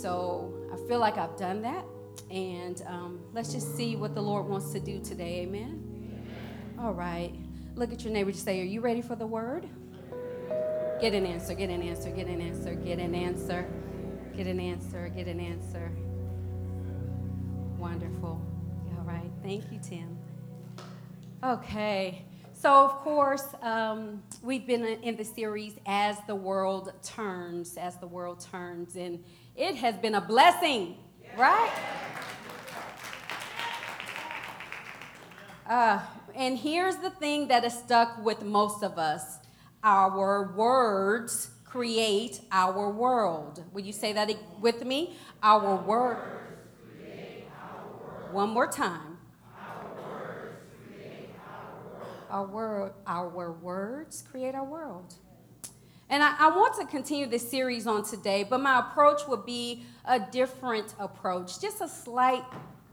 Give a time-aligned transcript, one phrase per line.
[0.00, 1.84] so I feel like I've done that.
[2.30, 5.40] And um, let's just see what the Lord wants to do today.
[5.40, 5.82] Amen.
[5.94, 6.26] Amen.
[6.78, 7.34] All right.
[7.74, 8.30] Look at your neighbor.
[8.30, 9.68] Just say, Are you ready for the word?
[11.00, 13.66] Get an answer, get an answer, get an answer, get an answer,
[14.36, 15.90] get an answer, get an answer.
[17.78, 18.40] Wonderful.
[18.98, 19.30] All right.
[19.42, 20.18] Thank you, Tim.
[21.42, 22.26] Okay.
[22.52, 28.06] So, of course, um, we've been in the series As the World Turns, As the
[28.06, 29.24] World Turns, and
[29.56, 30.96] it has been a blessing,
[31.36, 31.72] right?
[35.68, 36.00] Uh,
[36.34, 39.38] and here's the thing that is stuck with most of us
[39.82, 43.64] our words create our world.
[43.72, 45.16] Will you say that with me?
[45.42, 46.18] Our word.
[48.32, 49.18] One more time.
[52.30, 55.14] our, word, our words create our world.
[56.10, 59.84] And I, I, want to continue this series on today, but my approach will be
[60.04, 62.42] a different approach, just a slight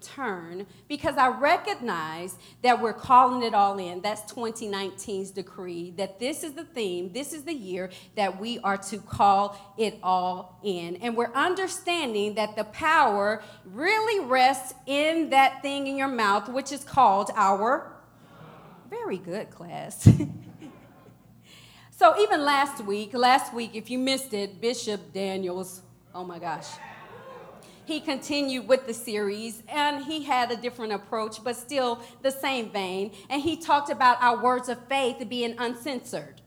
[0.02, 4.02] turn, because I recognize that we're calling it all in.
[4.02, 8.78] That's 2019's decree, that this is the theme, this is the year that we are
[8.78, 10.98] to call it all in.
[10.98, 16.72] And we're understanding that the power really rests in that thing in your mouth, which
[16.72, 17.94] is called our
[18.92, 20.08] very good, class.
[21.98, 25.82] so, even last week, last week, if you missed it, Bishop Daniels,
[26.14, 26.68] oh my gosh,
[27.86, 32.70] he continued with the series and he had a different approach, but still the same
[32.70, 33.14] vein.
[33.32, 36.40] And he talked about our words of faith being uncensored.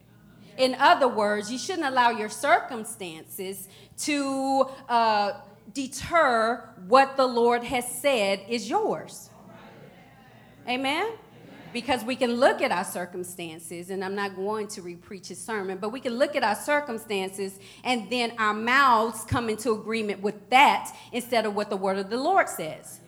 [0.56, 3.66] In other words, you shouldn't allow your circumstances
[4.02, 5.32] to uh,
[5.72, 9.30] deter what the Lord has said is yours.
[10.68, 11.08] Amen?
[11.72, 15.78] Because we can look at our circumstances, and I'm not going to repreach his sermon,
[15.78, 20.50] but we can look at our circumstances and then our mouths come into agreement with
[20.50, 23.00] that instead of what the word of the Lord says.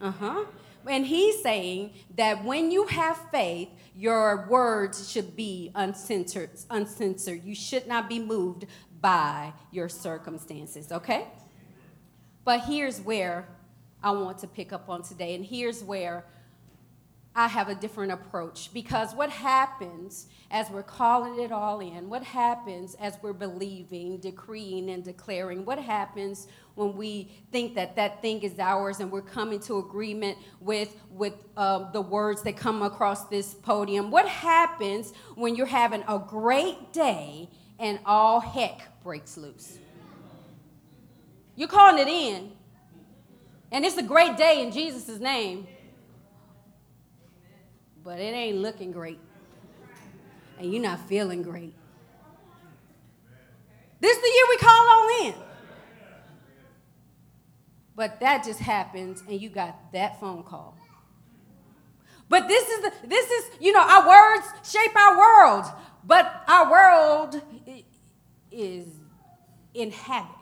[0.00, 0.44] Uh huh.
[0.86, 6.50] And he's saying that when you have faith, your words should be uncensored.
[6.70, 7.44] Uncensored.
[7.44, 8.66] You should not be moved
[9.00, 10.90] by your circumstances.
[10.92, 11.26] Okay.
[12.44, 13.48] But here's where
[14.02, 16.24] I want to pick up on today, and here's where
[17.34, 22.22] I have a different approach because what happens as we're calling it all in, what
[22.24, 28.42] happens as we're believing, decreeing, and declaring, what happens when we think that that thing
[28.42, 33.26] is ours and we're coming to agreement with, with uh, the words that come across
[33.26, 34.10] this podium?
[34.10, 39.78] What happens when you're having a great day and all heck breaks loose?
[41.54, 42.52] You're calling it in,
[43.70, 45.66] and it's a great day in Jesus' name
[48.08, 49.20] but it ain't looking great.
[50.58, 51.74] And you're not feeling great.
[54.00, 55.34] This is the year we call on in.
[57.94, 60.74] But that just happens and you got that phone call.
[62.30, 65.66] But this is the, this is, you know, our words shape our world,
[66.02, 67.42] but our world
[68.50, 68.86] is
[69.74, 70.34] in havoc.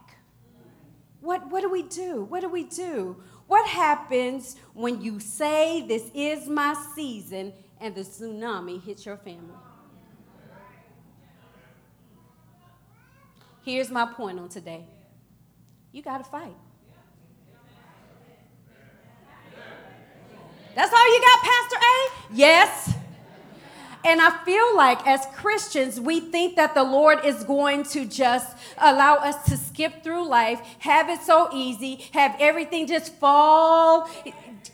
[1.20, 2.22] What, what do we do?
[2.22, 3.16] What do we do?
[3.46, 9.54] What happens when you say, This is my season, and the tsunami hits your family?
[13.64, 14.86] Here's my point on today
[15.92, 16.54] you got to fight.
[20.74, 22.34] That's all you got, Pastor A?
[22.34, 22.95] Yes.
[24.06, 28.56] And I feel like as Christians, we think that the Lord is going to just
[28.78, 34.08] allow us to skip through life, have it so easy, have everything just fall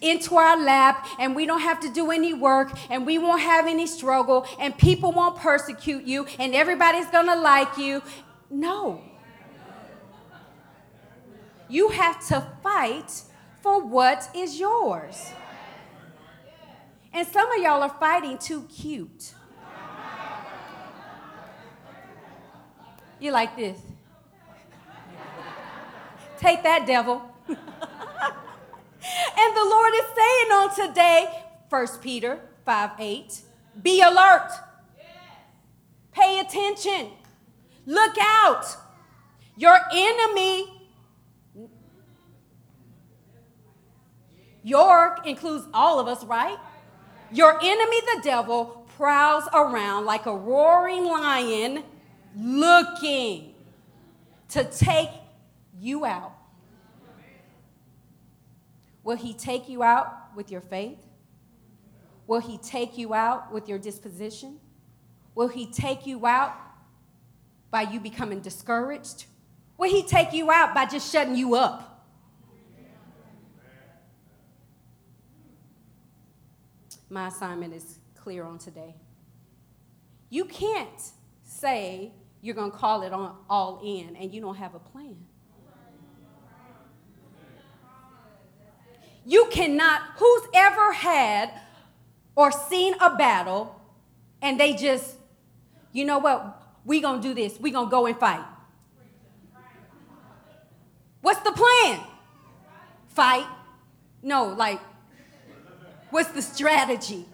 [0.02, 3.66] into our lap, and we don't have to do any work, and we won't have
[3.66, 8.02] any struggle, and people won't persecute you, and everybody's gonna like you.
[8.50, 9.00] No.
[11.70, 13.22] You have to fight
[13.62, 15.32] for what is yours.
[17.12, 19.34] And some of y'all are fighting too cute.
[23.20, 23.78] You like this.
[26.38, 27.22] Take that, devil.
[27.48, 31.28] and the Lord is saying on today,
[31.68, 33.40] 1 Peter 5 8,
[33.80, 34.50] be alert.
[36.12, 37.12] Pay attention.
[37.86, 38.64] Look out.
[39.56, 40.88] Your enemy,
[44.64, 46.58] York includes all of us, right?
[47.32, 51.82] Your enemy, the devil, prowls around like a roaring lion
[52.36, 53.54] looking
[54.50, 55.08] to take
[55.78, 56.32] you out.
[59.02, 60.98] Will he take you out with your faith?
[62.26, 64.60] Will he take you out with your disposition?
[65.34, 66.54] Will he take you out
[67.70, 69.24] by you becoming discouraged?
[69.78, 71.91] Will he take you out by just shutting you up?
[77.12, 78.94] My assignment is clear on today.
[80.30, 81.12] You can't
[81.42, 82.10] say
[82.40, 85.18] you're going to call it on all in and you don't have a plan.
[89.26, 91.50] You cannot, who's ever had
[92.34, 93.78] or seen a battle
[94.40, 95.16] and they just,
[95.92, 98.44] you know what, we gonna do this, we gonna go and fight.
[101.20, 102.00] What's the plan?
[103.08, 103.46] Fight?
[104.22, 104.80] No, like,
[106.12, 107.24] what's the strategy?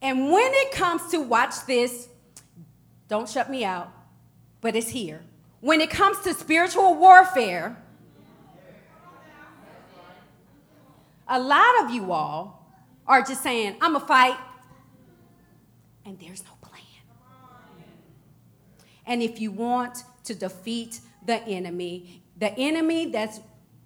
[0.00, 2.08] And when it comes to watch this,
[3.08, 3.90] don't shut me out,
[4.60, 5.22] but it's here.
[5.60, 7.82] When it comes to spiritual warfare,
[11.26, 12.70] a lot of you all
[13.06, 14.36] are just saying, I'm a fight,
[16.04, 16.82] and there's no plan.
[19.06, 23.40] And if you want to defeat the enemy, the enemy that's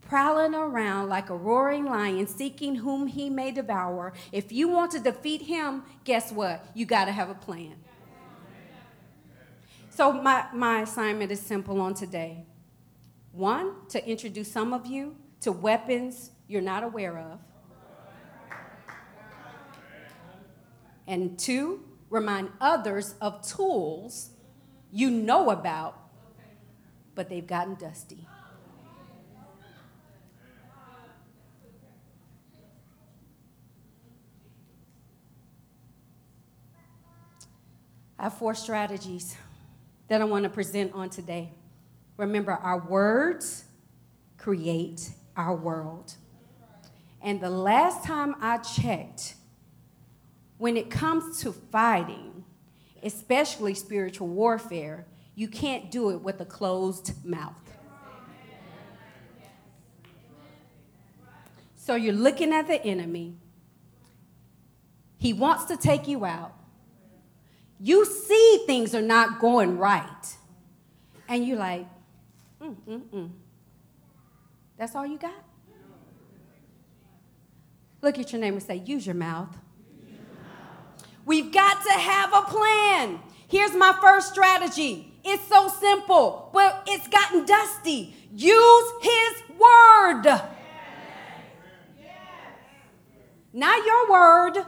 [0.08, 4.14] prowling around like a roaring lion, seeking whom he may devour.
[4.32, 6.64] If you want to defeat him, guess what?
[6.75, 7.76] You got to have a plan.
[9.90, 12.46] So, my, my assignment is simple on today.
[13.32, 17.40] One, to introduce some of you to weapons you're not aware of.
[21.06, 24.31] And two, remind others of tools
[24.90, 25.99] you know about,
[27.14, 28.26] but they've gotten dusty.
[38.18, 39.36] I have four strategies
[40.08, 41.52] that I want to present on today.
[42.16, 43.64] Remember, our words
[44.36, 46.14] create our world.
[47.22, 49.34] And the last time I checked,
[50.56, 52.44] when it comes to fighting,
[53.02, 55.06] especially spiritual warfare,
[55.36, 57.54] you can't do it with a closed mouth.
[61.76, 63.36] So you're looking at the enemy.
[65.16, 66.57] He wants to take you out.
[67.80, 70.36] You see things are not going right.
[71.28, 71.86] And you're like,
[72.60, 73.30] mm, mm, mm.
[74.76, 75.44] That's all you got?
[78.00, 79.56] Look at your neighbor and say, use your mouth.
[81.25, 83.20] We've got to have a plan.
[83.48, 85.12] Here's my first strategy.
[85.25, 88.14] It's so simple, but it's gotten dusty.
[88.32, 90.22] Use his word.
[90.25, 90.44] Yes.
[92.00, 92.10] Yes.
[93.52, 94.64] Not your word,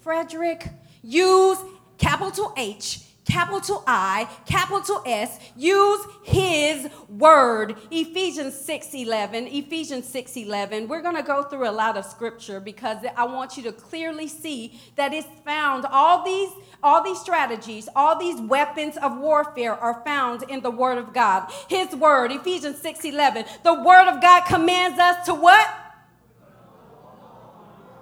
[0.00, 0.68] Frederick.
[1.02, 1.58] Use
[1.98, 7.76] capital H, capital I, capital S, use his word.
[7.90, 10.88] Ephesians 6:11, Ephesians 6:11.
[10.88, 14.28] We're going to go through a lot of scripture because I want you to clearly
[14.28, 16.50] see that it's found all these
[16.82, 21.52] all these strategies, all these weapons of warfare are found in the word of God.
[21.68, 23.44] His word, Ephesians 6:11.
[23.62, 25.68] The word of God commands us to what?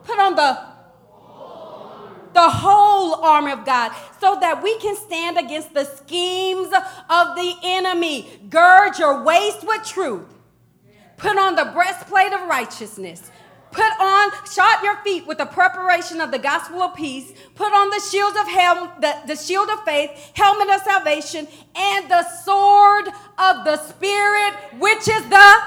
[0.05, 0.75] Put on the
[2.37, 7.55] the whole armor of God, so that we can stand against the schemes of the
[7.62, 8.29] enemy.
[8.50, 10.29] Gird your waist with truth.
[11.17, 13.31] Put on the breastplate of righteousness.
[13.71, 17.33] Put on, shod your feet with the preparation of the gospel of peace.
[17.55, 22.11] Put on the shield of hel- the, the shield of faith, helmet of salvation, and
[22.11, 25.59] the sword of the spirit, which is the.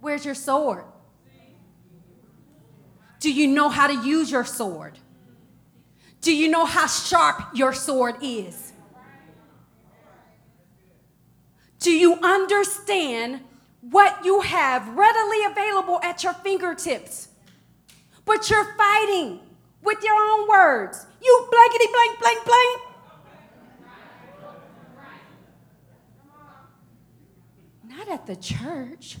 [0.00, 0.84] Where's your sword?
[3.24, 4.98] Do you know how to use your sword?
[6.20, 8.74] Do you know how sharp your sword is?
[11.78, 13.40] Do you understand
[13.80, 17.28] what you have readily available at your fingertips?
[18.26, 19.40] But you're fighting
[19.82, 21.06] with your own words.
[21.22, 22.80] You blankety blank, blank, blank.
[27.88, 29.16] Not at the church.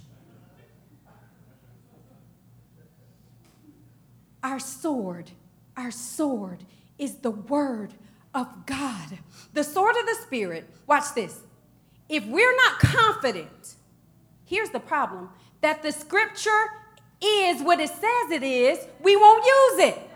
[4.44, 5.30] Our sword,
[5.74, 6.64] our sword
[6.98, 7.94] is the word
[8.34, 9.18] of God.
[9.54, 11.40] The sword of the Spirit, watch this.
[12.10, 13.76] If we're not confident,
[14.44, 15.30] here's the problem
[15.62, 16.72] that the scripture
[17.22, 20.10] is what it says it is, we won't use it.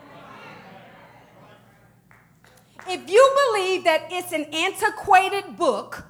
[2.86, 6.04] If you believe that it's an antiquated book,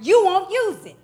[0.00, 0.96] you won't use it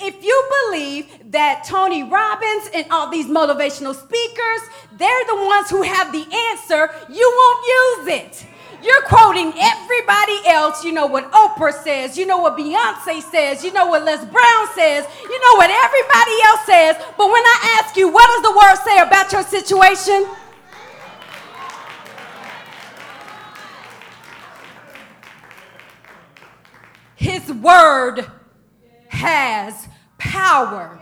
[0.00, 4.60] if you believe that Tony Robbins and all these motivational speakers,
[4.96, 8.46] they're the ones who have the answer, you won't use it.
[8.82, 10.84] You're quoting everybody else.
[10.84, 12.16] You know what Oprah says.
[12.16, 13.64] You know what Beyonce says.
[13.64, 15.04] You know what Les Brown says.
[15.22, 16.96] You know what everybody else says.
[17.16, 20.26] But when I ask you, what does the word say about your situation?
[27.16, 28.30] His word
[29.08, 29.87] has
[30.18, 31.00] power.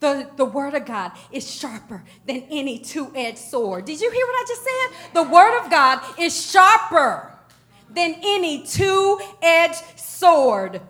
[0.00, 3.84] The, the word of God is sharper than any two edged sword.
[3.84, 5.14] Did you hear what I just said?
[5.14, 7.38] The word of God is sharper
[7.90, 10.80] than any two edged sword.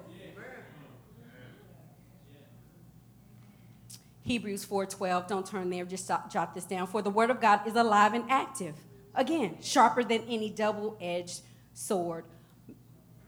[4.22, 5.26] Hebrews 4:12.
[5.26, 6.86] Don't turn there, just jot, this down.
[6.86, 8.76] For the word of God is alive and active.
[9.12, 11.40] Again, sharper than any double-edged
[11.74, 12.24] sword.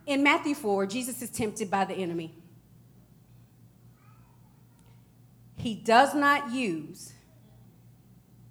[0.07, 2.37] In Matthew 4, Jesus is tempted by the enemy.
[5.63, 7.13] He does not use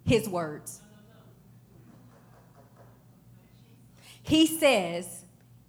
[0.06, 0.80] his words.
[4.24, 5.26] He says,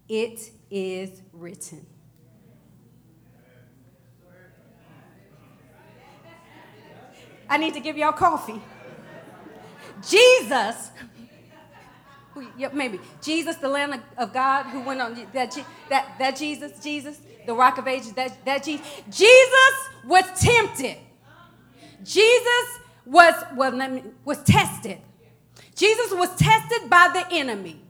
[0.09, 1.85] It is written.
[7.51, 8.63] I need to give y'all coffee.
[10.09, 10.93] Jesus,
[12.57, 15.59] yep, maybe Jesus, the Lamb of God, who went on that
[15.91, 19.75] that that Jesus, Jesus, the Rock of Ages, that that Jesus, Jesus
[20.07, 20.99] was tempted.
[22.05, 24.99] Jesus was well, was tested.
[25.75, 27.81] Jesus was tested by the enemy.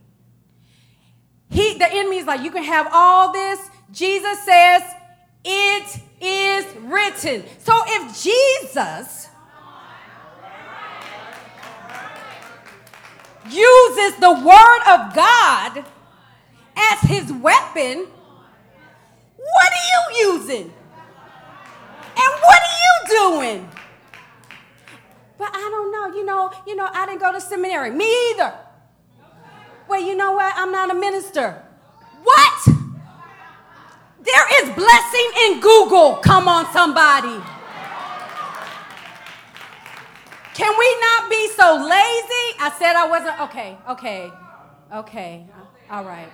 [1.50, 3.61] He, the enemy is like, you can have all this.
[3.90, 4.83] Jesus says,
[5.45, 7.45] it is written.
[7.59, 9.28] So if Jesus
[13.45, 15.85] uses the word of God
[16.76, 18.07] as his weapon,
[19.37, 20.73] what are you using?
[22.14, 23.69] And what are you doing?
[25.43, 27.91] But I don't know, you know, you know, I didn't go to seminary.
[27.91, 28.55] Me either.
[29.89, 30.55] Well, you know what?
[30.57, 31.61] I'm not a minister.
[32.23, 32.69] What?
[34.23, 36.19] There is blessing in Google.
[36.23, 37.43] Come on, somebody.
[40.55, 42.47] Can we not be so lazy?
[42.61, 43.41] I said I wasn't.
[43.41, 44.31] Okay, okay,
[44.95, 45.45] okay.
[45.91, 46.29] All right.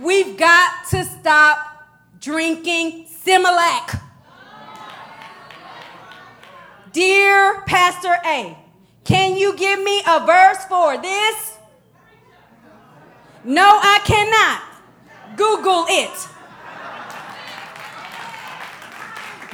[0.00, 1.58] We've got to stop
[2.18, 4.00] drinking Similac.
[6.92, 8.56] Dear Pastor A,
[9.04, 11.56] can you give me a verse for this?
[13.44, 14.62] No, I cannot.
[15.36, 16.28] Google it.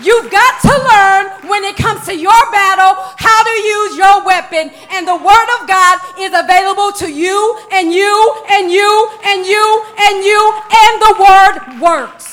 [0.01, 4.71] You've got to learn when it comes to your battle how to use your weapon.
[4.91, 9.85] And the Word of God is available to you and you and you and you
[9.99, 12.28] and you, and the Word works.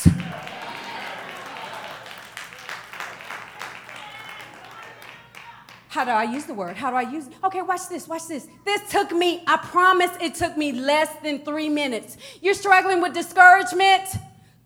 [5.96, 6.76] How do I use the word?
[6.76, 7.34] How do I use it?
[7.42, 8.50] Okay, watch this, watch this.
[8.66, 12.18] This took me, I promise it took me less than three minutes.
[12.42, 14.04] You're struggling with discouragement?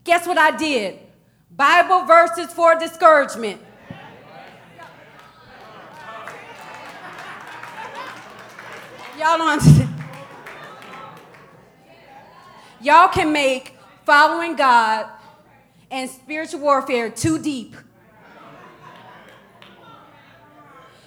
[0.06, 0.98] Guess what I did?
[1.56, 3.62] Bible verses for discouragement.
[9.20, 9.90] Y'all don't understand.
[12.82, 15.08] Y'all can make following God
[15.92, 17.76] and spiritual warfare too deep.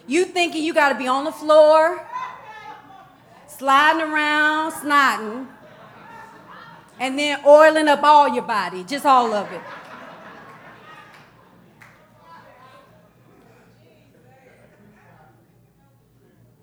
[0.06, 2.06] You thinking you got to be on the floor,
[3.46, 5.46] sliding around, snotting,
[6.98, 9.60] and then oiling up all your body, just all of it.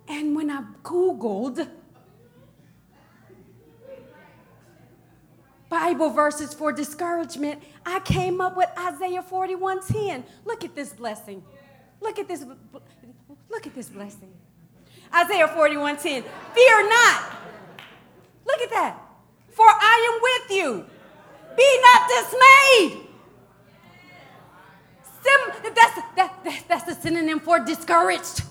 [0.08, 1.70] And when I Googled
[5.70, 10.24] Bible verses for discouragement, I came up with Isaiah 41:10.
[10.46, 11.44] Look at this blessing.
[12.02, 12.44] Look at this.
[13.50, 14.34] Look at this blessing.
[15.14, 16.24] Isaiah 41:10.
[16.54, 17.38] Fear not.
[18.46, 18.98] Look at that.
[19.52, 20.86] For I am with you.
[21.58, 23.06] Be not dismayed.
[25.22, 28.44] Sim, that's, that, that, that's a synonym for discouraged.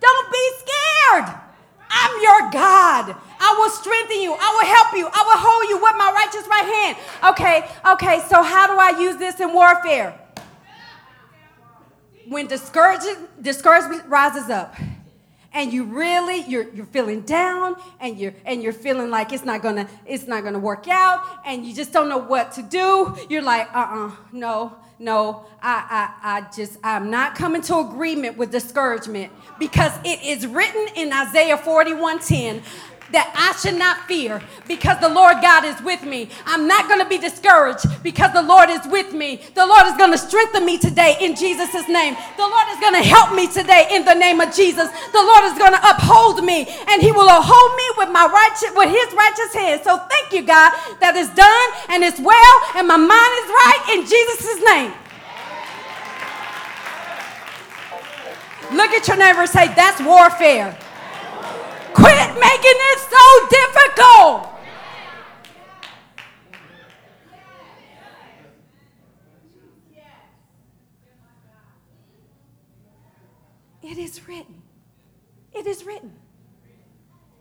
[0.00, 1.38] Don't be scared.
[1.90, 3.14] I'm your God.
[3.38, 4.32] I will strengthen you.
[4.32, 5.06] I will help you.
[5.12, 6.96] I will hold you with my righteous right hand.
[7.32, 10.18] Okay, okay, so how do I use this in warfare?
[12.32, 14.74] When discouragement, discouragement rises up,
[15.52, 19.60] and you really you're, you're feeling down and you're and you're feeling like it's not
[19.60, 23.42] gonna it's not gonna work out and you just don't know what to do you're
[23.42, 29.30] like uh-uh no no i i, I just i'm not coming to agreement with discouragement
[29.58, 32.62] because it is written in isaiah 41:10
[33.12, 36.28] that I should not fear because the Lord God is with me.
[36.46, 39.40] I'm not going to be discouraged because the Lord is with me.
[39.54, 42.16] The Lord is going to strengthen me today in Jesus' name.
[42.36, 44.88] The Lord is going to help me today in the name of Jesus.
[45.12, 48.72] The Lord is going to uphold me and he will uphold me with my righteous
[48.74, 49.80] with his righteous hand.
[49.84, 53.82] So thank you God that it's done and it's well and my mind is right
[53.94, 54.92] in Jesus' name.
[58.72, 60.76] Look at your neighbor and say, That's warfare.
[61.94, 64.48] Quit making it so difficult.
[73.82, 74.62] It is written.
[75.54, 76.12] It is written.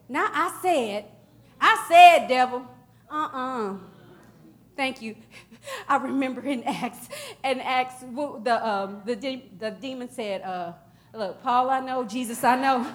[0.10, 1.06] Now I said,
[1.60, 2.68] I said, devil,
[3.10, 3.72] uh uh-uh.
[3.72, 3.78] uh
[4.76, 5.16] Thank you.
[5.88, 7.08] I remember in Acts,
[7.44, 10.74] in Acts, the, um, the, de- the demon said, uh,
[11.14, 12.94] Look, Paul, I know, Jesus, I know.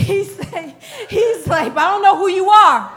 [0.06, 2.90] he's, like, he's like, I don't know who you are.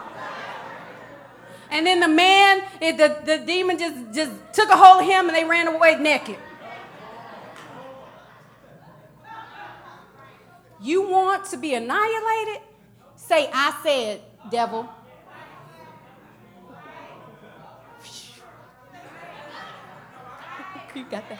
[1.69, 5.27] And then the man, it, the, the demon just, just took a hold of him
[5.27, 6.37] and they ran away naked.
[10.81, 12.61] You want to be annihilated?
[13.15, 14.87] Say, I said, devil.
[20.95, 21.39] You got that?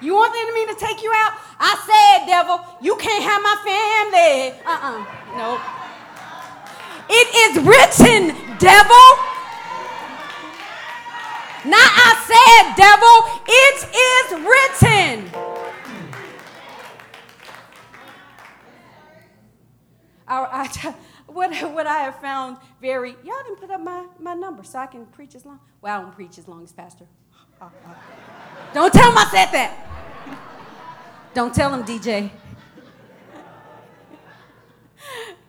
[0.00, 1.32] You want the enemy to take you out?
[1.58, 4.54] I said, devil, you can't have my family.
[4.64, 5.02] Uh uh-uh.
[5.02, 5.18] uh.
[5.36, 5.60] Nope.
[7.10, 9.06] It is written, devil.
[11.64, 13.14] Not I said, devil.
[13.48, 15.58] It is written.
[20.28, 20.94] I, I,
[21.26, 24.86] what, what I have found very, y'all didn't put up my, my number so I
[24.86, 25.58] can preach as long.
[25.80, 27.06] Well, I don't preach as long as Pastor.
[28.74, 29.88] Don't tell him I said that.
[31.34, 32.30] Don't tell him, DJ.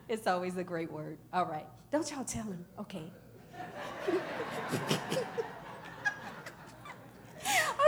[0.08, 1.18] it's always a great word.
[1.34, 1.66] All right.
[1.92, 2.66] Don't y'all tell him.
[2.80, 3.12] Okay.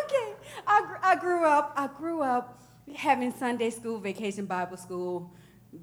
[0.04, 0.34] okay.
[0.68, 2.62] I, I grew up, I grew up
[2.96, 5.32] having Sunday school, vacation Bible school,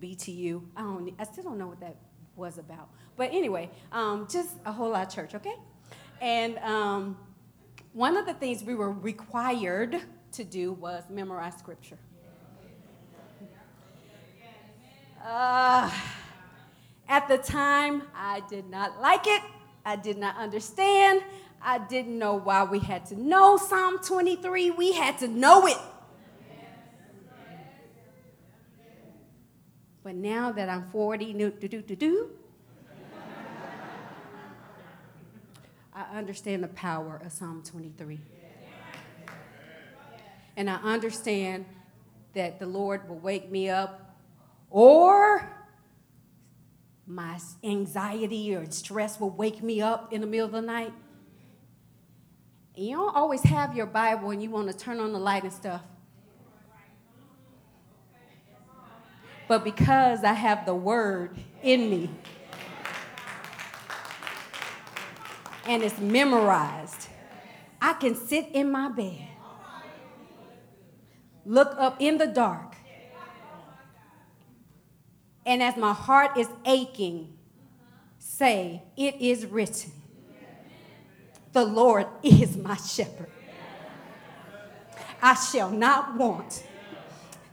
[0.00, 0.62] BTU.
[0.76, 1.14] I don't.
[1.18, 1.96] I still don't know what that
[2.36, 2.88] was about.
[3.16, 5.54] But anyway, um, just a whole lot of church, okay?
[6.20, 7.16] And um,
[7.92, 10.00] one of the things we were required
[10.32, 11.98] to do was memorize scripture.
[15.24, 15.90] Uh,
[17.08, 19.42] at the time, I did not like it.
[19.84, 21.22] I did not understand.
[21.60, 24.70] I didn't know why we had to know Psalm 23.
[24.70, 25.78] We had to know it.
[30.02, 32.30] But now that I'm 40, do, do, do, do,
[35.98, 38.20] I understand the power of Psalm 23.
[40.56, 41.64] And I understand
[42.34, 44.16] that the Lord will wake me up
[44.70, 45.50] or
[47.04, 50.92] my anxiety or stress will wake me up in the middle of the night.
[52.76, 55.52] You don't always have your Bible and you want to turn on the light and
[55.52, 55.82] stuff.
[59.48, 62.10] but because I have the word in me
[65.68, 67.08] and it's memorized,
[67.80, 69.28] I can sit in my bed,
[71.44, 72.74] look up in the dark,
[75.44, 77.36] and as my heart is aching,
[78.18, 79.92] say, It is written,
[81.52, 83.30] the Lord is my shepherd.
[85.20, 86.64] I shall not want.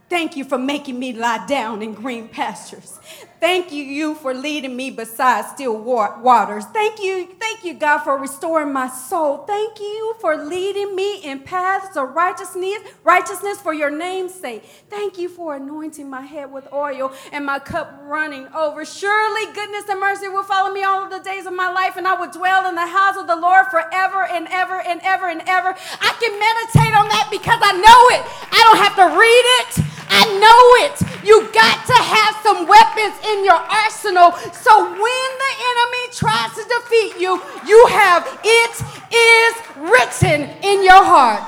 [0.07, 2.99] Thank you for making me lie down in green pastures.
[3.39, 6.65] Thank you, you for leading me beside still waters.
[6.65, 9.39] Thank you, thank you, God, for restoring my soul.
[9.39, 14.63] Thank you for leading me in paths of righteousness, righteousness for your name's sake.
[14.89, 18.85] Thank you for anointing my head with oil and my cup running over.
[18.85, 22.07] Surely goodness and mercy will follow me all of the days of my life, and
[22.07, 25.41] I will dwell in the house of the Lord forever and ever and ever and
[25.45, 25.75] ever.
[26.01, 28.23] I can meditate on that because I know it.
[28.51, 29.85] I don't have to read it.
[30.15, 30.95] I know it.
[31.27, 36.63] You got to have some weapons in your arsenal so when the enemy tries to
[36.63, 38.73] defeat you, you have it
[39.13, 41.43] is written in your heart.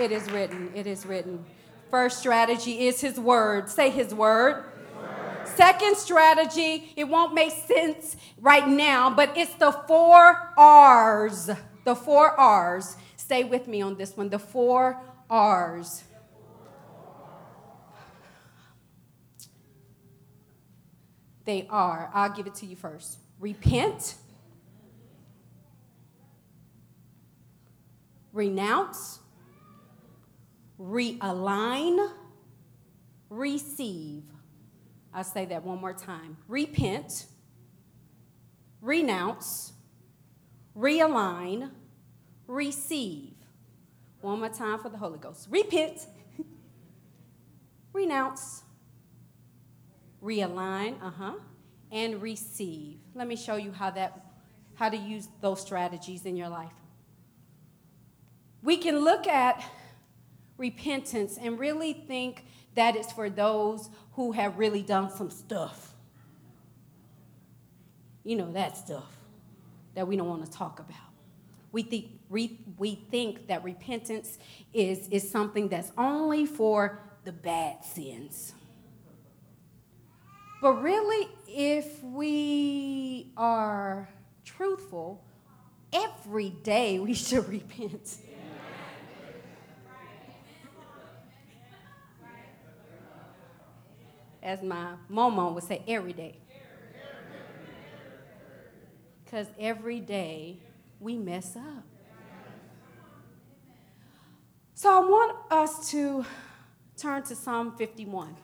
[0.00, 0.72] It is written.
[0.74, 1.44] It is written.
[1.90, 3.68] First strategy is his word.
[3.68, 4.64] Say his word.
[5.44, 11.50] Second strategy, it won't make sense right now, but it's the four R's.
[11.84, 12.96] The four R's.
[13.32, 14.28] Stay with me on this one.
[14.28, 16.04] The four R's.
[21.46, 23.20] They are, I'll give it to you first.
[23.40, 24.16] Repent,
[28.34, 29.20] renounce,
[30.78, 32.12] realign,
[33.30, 34.24] receive.
[35.14, 36.36] I'll say that one more time.
[36.48, 37.24] Repent,
[38.82, 39.72] renounce,
[40.76, 41.70] realign,
[42.46, 43.34] receive.
[44.20, 45.48] One more time for the Holy Ghost.
[45.50, 46.06] Repent,
[47.92, 48.62] renounce,
[50.22, 51.34] realign, uh-huh,
[51.90, 52.98] and receive.
[53.14, 54.26] Let me show you how that
[54.74, 56.72] how to use those strategies in your life.
[58.62, 59.62] We can look at
[60.56, 65.94] repentance and really think that it's for those who have really done some stuff.
[68.24, 69.12] You know, that stuff
[69.94, 70.96] that we don't want to talk about.
[71.72, 74.38] We think, re, we think that repentance
[74.72, 78.54] is, is something that's only for the bad sins.
[80.60, 84.08] But really, if we are
[84.44, 85.22] truthful,
[85.92, 88.16] every day we should repent.
[94.42, 96.38] As my mama would say, every day.
[99.24, 100.58] Because every day
[101.00, 101.91] we mess up.
[104.82, 106.26] So I want us to
[106.96, 108.34] turn to Psalm 51.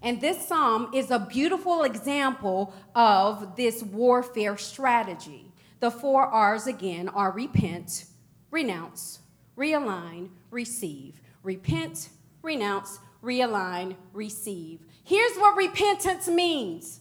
[0.00, 5.50] And this psalm is a beautiful example of this warfare strategy.
[5.80, 8.04] The four R's again are repent,
[8.52, 9.18] renounce,
[9.58, 11.20] realign, receive.
[11.42, 12.10] Repent,
[12.40, 14.82] renounce, realign, receive.
[15.02, 17.00] Here's what repentance means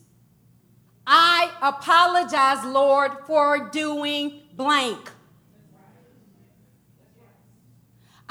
[1.06, 5.12] I apologize, Lord, for doing blank.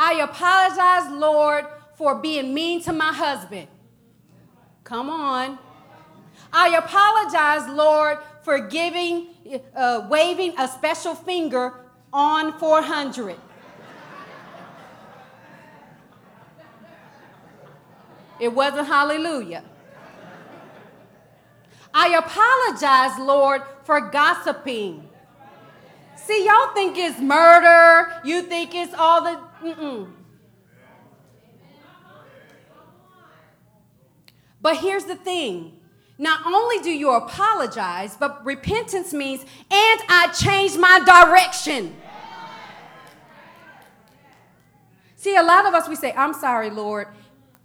[0.02, 3.68] I apologize, Lord, for being mean to my husband.
[4.82, 5.58] Come on.
[6.50, 9.26] I apologize, Lord, for giving,
[9.76, 11.74] uh, waving a special finger
[12.14, 13.36] on 400.
[18.40, 19.62] It wasn't hallelujah.
[21.92, 25.10] I apologize, Lord, for gossiping.
[26.16, 28.18] See, y'all think it's murder.
[28.24, 29.49] You think it's all the.
[29.62, 30.12] Mm-mm.
[34.62, 35.76] But here's the thing
[36.18, 41.96] not only do you apologize, but repentance means, and I change my direction.
[45.16, 47.08] See, a lot of us, we say, I'm sorry, Lord.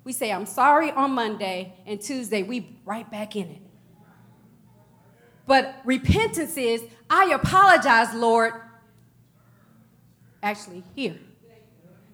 [0.06, 3.62] We say, I'm sorry on Monday, and Tuesday, we right back in it.
[5.48, 8.54] But repentance is, I apologize, Lord.
[10.42, 11.18] Actually, here.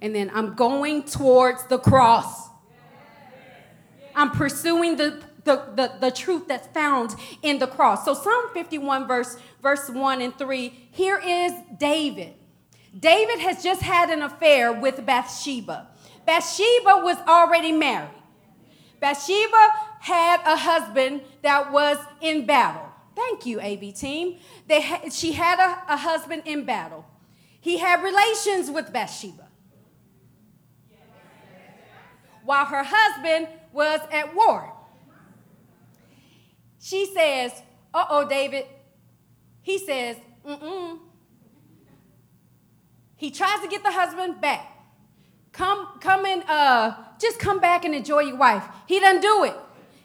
[0.02, 2.50] And then I'm going towards the cross.
[4.16, 8.06] I'm pursuing the, the, the, the, truth that's found in the cross.
[8.06, 12.34] So Psalm 51, verse, verse 1 and 3, here is David.
[12.98, 15.88] David has just had an affair with Bathsheba.
[16.26, 18.10] Bathsheba was already married.
[19.00, 22.88] Bathsheba had a husband that was in battle.
[23.16, 24.38] Thank you, AB team.
[24.68, 27.06] They ha- she had a, a husband in battle.
[27.60, 29.48] He had relations with Bathsheba.
[32.44, 34.74] While her husband was at war.
[36.80, 37.52] She says,
[37.94, 38.66] Uh oh, David.
[39.62, 41.00] He says, Mm mm.
[43.16, 44.68] He tries to get the husband back.
[45.52, 48.64] Come, come and uh, just come back and enjoy your wife.
[48.88, 49.56] He doesn't do it.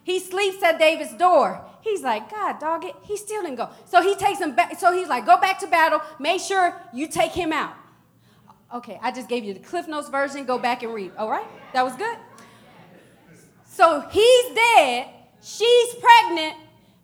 [0.05, 1.65] He sleeps at David's door.
[1.81, 2.95] He's like, God, dog it.
[3.03, 3.71] He still didn't go.
[3.87, 4.79] So he takes him back.
[4.79, 6.03] So he's like, go back to battle.
[6.19, 7.75] Make sure you take him out.
[8.75, 10.45] Okay, I just gave you the Cliff Notes version.
[10.45, 11.13] Go back and read.
[11.17, 11.47] All right?
[11.73, 12.19] That was good.
[13.77, 15.09] So he's dead.
[15.43, 16.55] She's pregnant.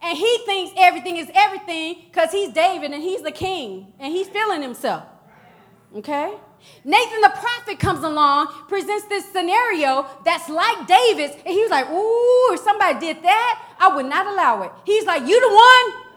[0.01, 4.27] And he thinks everything is everything because he's David and he's the king and he's
[4.27, 5.05] feeling himself.
[5.95, 6.35] Okay?
[6.83, 12.51] Nathan the prophet comes along, presents this scenario that's like David's, and he's like, Ooh,
[12.53, 14.73] if somebody did that, I would not allow it.
[14.85, 16.03] He's like, You the one?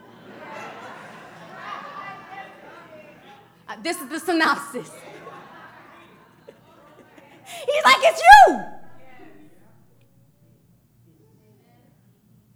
[3.68, 4.92] Uh, this is the synopsis.
[6.48, 8.75] he's like, It's you.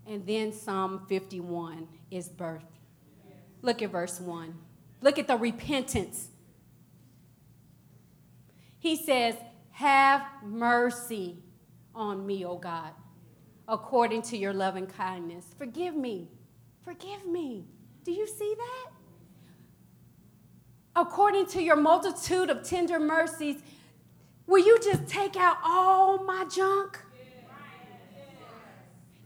[0.10, 2.66] And then Psalm 51 is birth.
[3.62, 4.54] Look at verse 1.
[5.02, 6.30] Look at the repentance
[8.80, 9.36] he says,
[9.72, 11.38] Have mercy
[11.94, 12.92] on me, O God,
[13.68, 15.46] according to your loving kindness.
[15.58, 16.30] Forgive me.
[16.82, 17.66] Forgive me.
[18.04, 18.92] Do you see that?
[20.96, 23.62] According to your multitude of tender mercies,
[24.48, 27.00] will you just take out all my junk?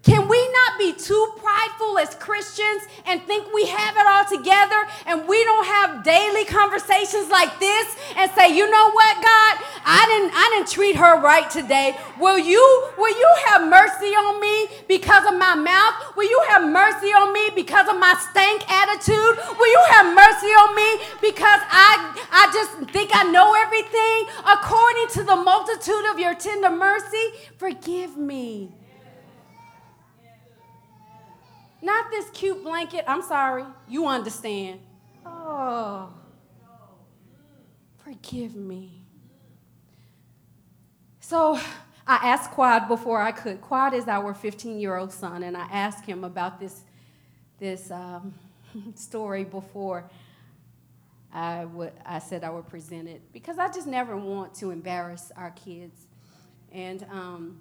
[0.04, 4.76] Can we not be too prideful as Christians and think we have it all together
[5.06, 10.04] and we don't have daily conversations like this and say, you know what, God, I
[10.12, 11.96] didn't I didn't treat her right today.
[12.20, 12.60] Will you
[12.98, 15.96] will you have mercy on me because of my mouth?
[16.18, 19.40] Will you have mercy on me because of my stank attitude?
[19.56, 25.08] Will you have mercy on me because I I just think I know everything according
[25.16, 27.40] to the multitude of your tender mercy?
[27.58, 28.83] Forgive me.
[31.84, 33.04] Not this cute blanket.
[33.10, 33.66] I'm sorry.
[33.90, 34.80] You understand.
[35.26, 36.14] Oh,
[37.98, 39.04] forgive me.
[41.20, 41.60] So
[42.08, 43.60] I asked Quad before I could.
[43.60, 46.84] Quad is our 15 year old son, and I asked him about this,
[47.60, 48.34] this um,
[48.96, 50.10] story before
[51.34, 55.34] I, would, I said I would present it because I just never want to embarrass
[55.36, 56.08] our kids.
[56.72, 57.60] And um,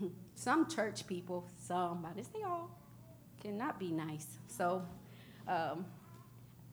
[0.34, 2.70] some church people, some, but it's they all,
[3.44, 4.26] cannot be nice.
[4.46, 4.82] So,
[5.46, 5.84] um,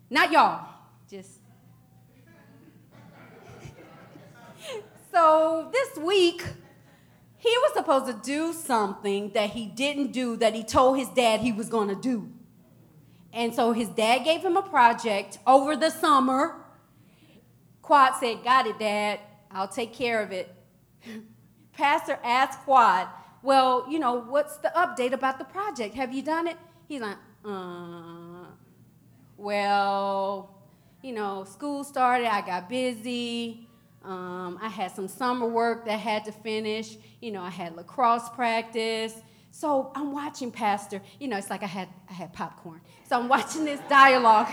[0.10, 0.70] not y'all,
[1.10, 1.32] just.
[5.12, 6.46] so this week,
[7.36, 11.42] he was supposed to do something that he didn't do that he told his dad
[11.42, 12.32] he was going to do.
[13.34, 16.56] And so his dad gave him a project over the summer.
[17.82, 19.20] Quad said, Got it, Dad.
[19.52, 20.56] I'll take care of it.
[21.74, 23.10] Pastor asked Quad,
[23.44, 25.96] Well, you know, what's the update about the project?
[25.96, 26.58] Have you done it?
[26.88, 28.46] He's like, Uh,
[29.38, 30.56] well,
[31.02, 33.68] you know, school started, I got busy.
[34.04, 36.98] Um, I had some summer work that had to finish.
[37.22, 39.14] You know, I had lacrosse practice.
[39.52, 41.02] So I'm watching Pastor.
[41.20, 42.82] You know, it's like I had I had popcorn.
[43.08, 44.50] So I'm watching this dialogue,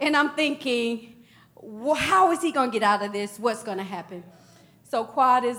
[0.00, 3.38] and I'm thinking, well, how is he gonna get out of this?
[3.38, 4.24] What's gonna happen?
[4.84, 5.58] So Quad is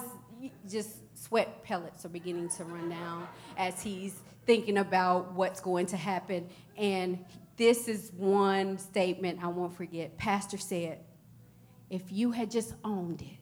[0.70, 0.90] just
[1.24, 6.50] sweat pellets are beginning to run down as he's thinking about what's going to happen.
[6.78, 7.24] And
[7.56, 10.18] this is one statement I won't forget.
[10.18, 11.00] Pastor said,
[11.90, 13.38] if you had just owned it,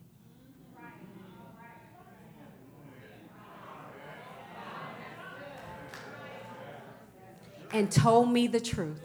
[7.73, 9.01] and told me the truth,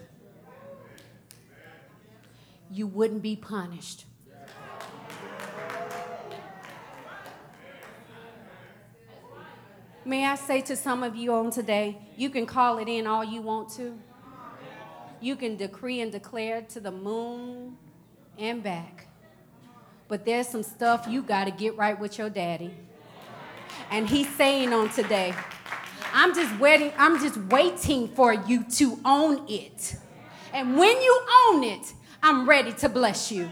[2.69, 4.03] you wouldn't be punished.
[10.07, 13.25] May I say to some of you on today, you can call it in all
[13.25, 13.99] you want to.
[15.19, 17.75] You can decree and declare to the moon
[18.37, 19.07] and back.
[20.07, 22.73] But there's some stuff you got to get right with your daddy.
[23.91, 25.33] And he's saying on today,
[26.13, 29.97] I'm just waiting, I'm just waiting for you to own it.
[30.53, 31.93] And when you own it,
[32.23, 33.51] I'm ready to bless you.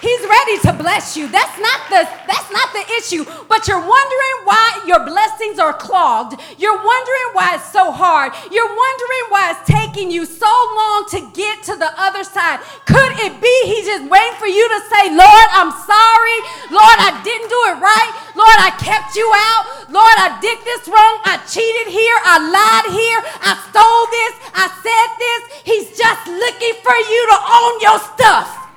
[0.00, 1.26] He's ready to bless you.
[1.26, 3.26] That's not the that's not the issue.
[3.50, 6.38] But you're wondering why your blessings are clogged.
[6.56, 8.30] You're wondering why it's so hard.
[8.54, 12.62] You're wondering why it's taking you so long to get to the other side.
[12.86, 16.38] Could it be he's just waiting for you to say, "Lord, I'm sorry.
[16.70, 18.12] Lord, I didn't do it right.
[18.38, 19.90] Lord, I kept you out.
[19.90, 21.18] Lord, I did this wrong.
[21.26, 22.18] I cheated here.
[22.22, 23.20] I lied here.
[23.42, 24.34] I stole this.
[24.54, 28.68] I said this." He's just looking for you to own your stuff.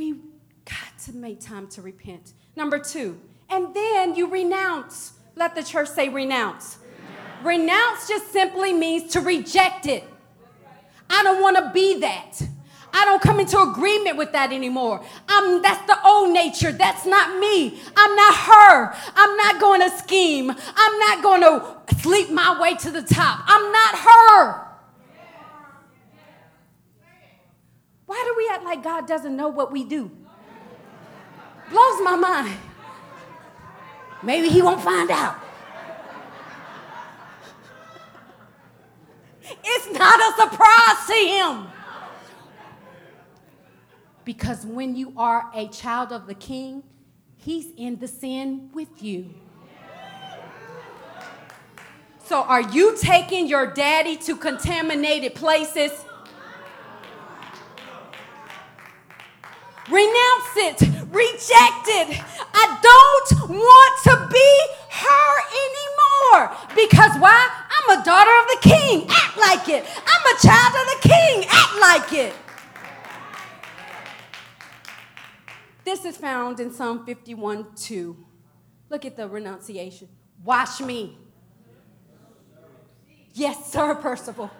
[0.00, 0.14] we
[0.64, 2.32] got to make time to repent.
[2.56, 5.14] Number two, and then you renounce.
[5.36, 6.78] Let the church say renounce.
[7.42, 10.04] Renounce, renounce just simply means to reject it.
[11.08, 12.40] I don't want to be that.
[12.92, 15.04] I don't come into agreement with that anymore.
[15.28, 16.72] I'm, that's the old nature.
[16.72, 17.80] That's not me.
[17.96, 18.94] I'm not her.
[19.14, 20.50] I'm not going to scheme.
[20.50, 23.40] I'm not going to sleep my way to the top.
[23.46, 24.66] I'm not her.
[28.06, 30.10] Why do we act like God doesn't know what we do?
[31.70, 32.58] Blows my mind.
[34.22, 35.36] Maybe He won't find out.
[39.64, 41.68] It's not a surprise to Him.
[44.24, 46.82] Because when you are a child of the King,
[47.36, 49.34] He's in the sin with you.
[52.24, 55.90] So, are you taking your daddy to contaminated places?
[59.88, 62.22] Renounce it, reject it.
[62.54, 64.52] I don't want to be
[64.90, 65.32] her
[65.66, 66.56] anymore.
[66.74, 67.48] Because why?
[67.70, 69.06] I'm a daughter of the king.
[69.08, 69.84] Act like it.
[70.06, 71.44] I'm a child of the king.
[71.50, 72.34] Act like it.
[75.84, 78.16] This is found in Psalm 51 2.
[78.90, 80.08] Look at the renunciation.
[80.44, 81.16] Wash me.
[83.32, 84.50] Yes, sir, Percival.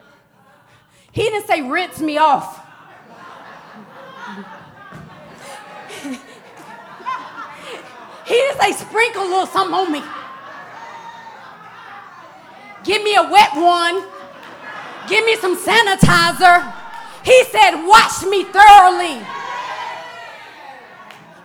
[1.13, 2.67] He didn't say rinse me off.
[8.31, 10.01] He didn't say sprinkle a little something on me.
[12.85, 14.05] Give me a wet one.
[15.09, 16.73] Give me some sanitizer.
[17.25, 19.19] He said, wash me thoroughly.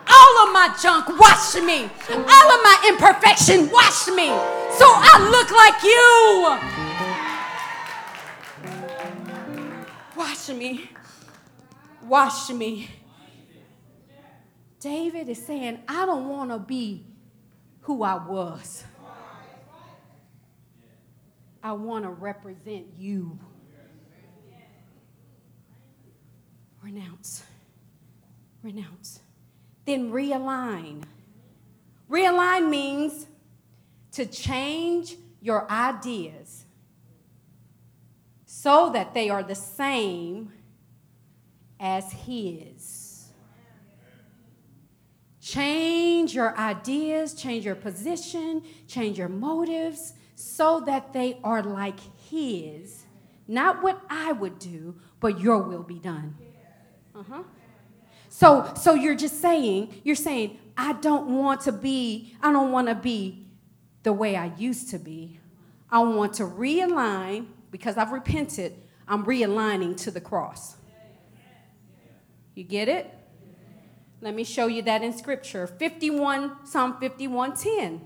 [0.08, 1.90] All of my junk, wash me.
[2.12, 4.28] All of my imperfection, wash me.
[4.78, 6.60] So I look like you.
[10.16, 10.92] Wash me.
[12.04, 12.95] Wash me.
[14.86, 17.08] David is saying, I don't want to be
[17.82, 18.84] who I was.
[21.64, 23.40] I want to represent you.
[26.84, 27.44] Renounce.
[28.62, 29.22] Renounce.
[29.86, 31.02] then realign.
[32.08, 33.26] Realign means
[34.12, 36.66] to change your ideas
[38.46, 40.54] so that they are the same
[41.80, 43.05] as His.
[45.46, 52.00] Change your ideas, change your position, change your motives so that they are like
[52.32, 53.06] His.
[53.48, 56.36] Not what I would do, but your will be done.
[57.14, 57.44] Uh-huh.
[58.28, 62.88] So, so you're just saying, you're saying, I don't want to be, I don't want
[62.88, 63.46] to be
[64.02, 65.40] the way I used to be.
[65.92, 68.82] I want to realign because I've repented.
[69.08, 70.78] I'm realigning to the cross.
[72.56, 73.15] You get it?
[74.26, 75.68] Let me show you that in scripture.
[75.68, 78.02] 51 Psalm 51:10.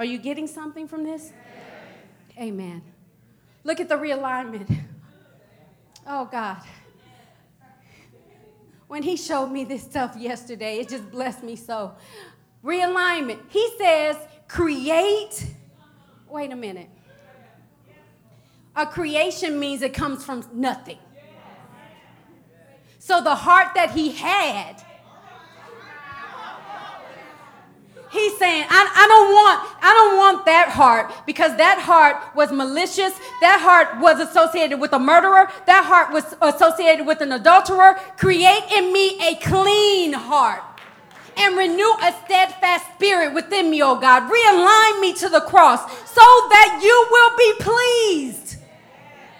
[0.00, 1.32] Are you getting something from this?
[2.36, 2.82] Amen.
[3.62, 4.68] Look at the realignment.
[6.04, 6.60] Oh God.
[8.88, 11.94] When he showed me this stuff yesterday, it just blessed me so.
[12.64, 13.38] Realignment.
[13.50, 14.16] He says,
[14.48, 15.46] create.
[16.28, 16.90] Wait a minute.
[18.74, 20.98] A creation means it comes from nothing.
[22.98, 24.82] So the heart that he had,
[28.10, 32.52] he's saying, I, I, don't want, I don't want that heart because that heart was
[32.52, 33.12] malicious.
[33.40, 35.48] That heart was associated with a murderer.
[35.66, 37.94] That heart was associated with an adulterer.
[38.16, 40.62] Create in me a clean heart
[41.36, 44.30] and renew a steadfast spirit within me, oh God.
[44.30, 48.56] Realign me to the cross so that you will be pleased.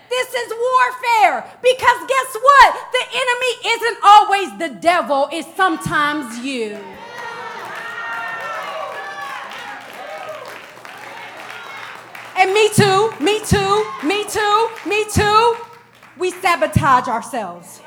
[0.09, 2.74] This is warfare because guess what?
[2.92, 6.78] The enemy isn't always the devil, it's sometimes you.
[12.40, 15.57] And me too, me too, me too, me too.
[16.16, 17.83] We sabotage ourselves.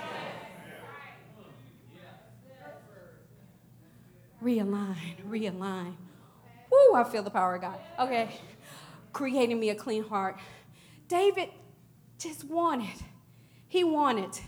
[4.44, 5.96] Realign, realign.
[6.72, 7.80] Woo, I feel the power of God.
[7.98, 8.30] Okay.
[9.12, 10.38] Creating me a clean heart.
[11.08, 11.50] David
[12.20, 13.02] just wanted,
[13.68, 14.39] he wanted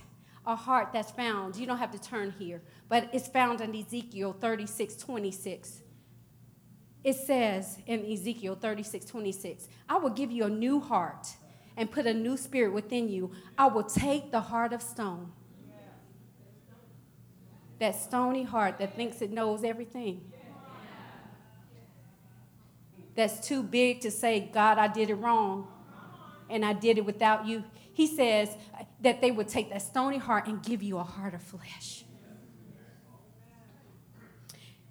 [0.46, 1.56] a heart that's found.
[1.56, 5.82] You don't have to turn here, but it's found in Ezekiel 36 26.
[7.06, 11.28] It says in Ezekiel 36 26, I will give you a new heart
[11.78, 13.32] and put a new spirit within you.
[13.60, 15.32] I will take the heart of stone.
[17.78, 20.32] That stony heart that thinks it knows everything.
[23.14, 25.68] That's too big to say, God, I did it wrong
[26.50, 27.64] and I did it without you.
[27.94, 28.50] He says
[29.02, 32.05] that they would take that stony heart and give you a heart of flesh.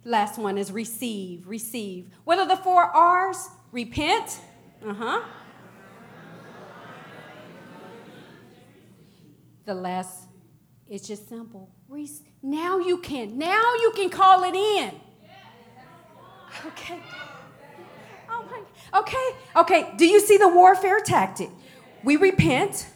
[0.04, 2.10] Last one is receive, receive.
[2.24, 3.48] What are the four R's?
[3.72, 4.40] Repent.
[4.86, 5.22] Uh huh.
[9.64, 10.28] The last,
[10.90, 11.70] it's just simple.
[12.42, 13.38] Now you can.
[13.38, 14.94] Now you can call it in.
[16.66, 17.00] Okay.
[18.28, 19.00] Oh my.
[19.00, 19.30] Okay.
[19.56, 19.92] Okay.
[19.96, 21.48] Do you see the warfare tactic?
[22.02, 22.86] We repent.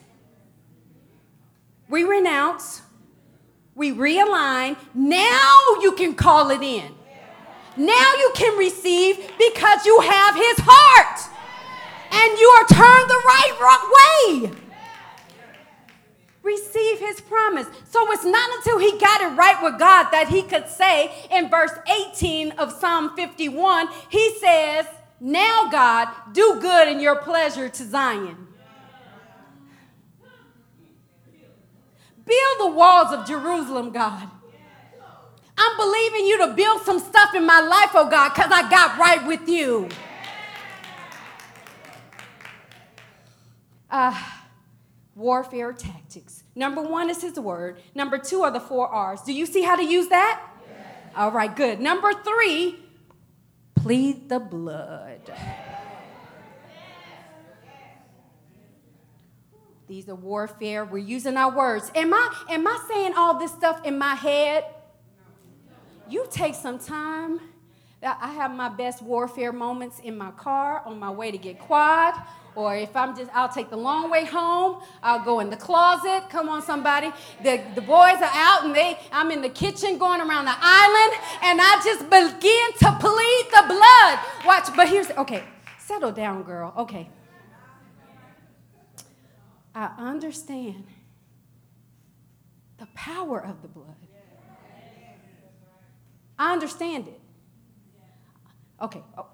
[1.89, 2.83] We renounce.
[3.75, 4.77] We realign.
[4.93, 6.98] Now you can call it in.
[7.79, 11.21] Now you can receive because you have his heart.
[12.11, 14.69] And you are turned the right, way
[16.49, 17.67] receive his promise.
[17.91, 21.51] So it's not until he got it right with God that he could say in
[21.51, 21.73] verse
[22.11, 24.87] 18 of Psalm 51, he says,
[25.21, 28.47] Now, God, do good in your pleasure to Zion.
[32.25, 34.29] Build the walls of Jerusalem, God.
[35.59, 38.97] I'm believing you to build some stuff in my life, oh God, because I got
[38.99, 39.89] right with you.
[43.91, 44.17] Uh,
[45.17, 46.45] warfare tactics.
[46.55, 47.81] Number one is his word.
[47.95, 49.23] Number two are the four R's.
[49.23, 50.41] Do you see how to use that?
[50.69, 51.13] Yes.
[51.17, 51.81] All right, good.
[51.81, 52.79] Number three,
[53.75, 55.33] plead the blood.
[59.89, 60.85] These are warfare.
[60.85, 61.91] We're using our words.
[61.95, 64.65] Am I am I saying all this stuff in my head?
[66.09, 67.41] You take some time.
[68.03, 72.15] I have my best warfare moments in my car on my way to get quad
[72.59, 74.83] or if I'm just, I'll take the long way home.
[75.01, 76.29] I'll go in the closet.
[76.29, 77.13] Come on, somebody.
[77.45, 81.23] The, the boys are out and they, I'm in the kitchen going around the island
[81.45, 84.19] and I just begin to plead the blood.
[84.45, 85.45] Watch, but here's, okay,
[85.79, 86.75] settle down, girl.
[86.77, 87.09] Okay.
[89.73, 90.85] I understand
[92.79, 94.08] the power of the blood.
[96.39, 97.21] I understand it.
[98.81, 99.03] Okay.
[99.17, 99.27] Oh.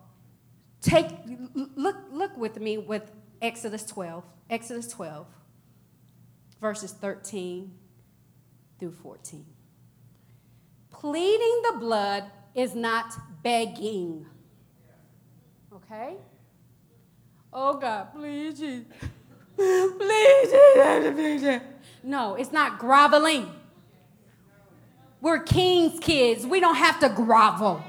[0.81, 1.09] Take
[1.55, 4.25] look look with me with Exodus 12.
[4.51, 5.27] Exodus 12
[6.61, 7.71] verses 13
[8.79, 9.45] through 14.
[10.91, 12.25] Pleading the blood
[12.55, 14.27] is not begging.
[15.75, 16.17] Okay?
[17.53, 18.87] Oh God, please, Jesus.
[19.57, 20.51] Please,
[21.17, 21.63] Jesus.
[22.03, 23.53] No, it's not groveling.
[25.25, 26.45] We're king's kids.
[26.45, 27.83] We don't have to grovel.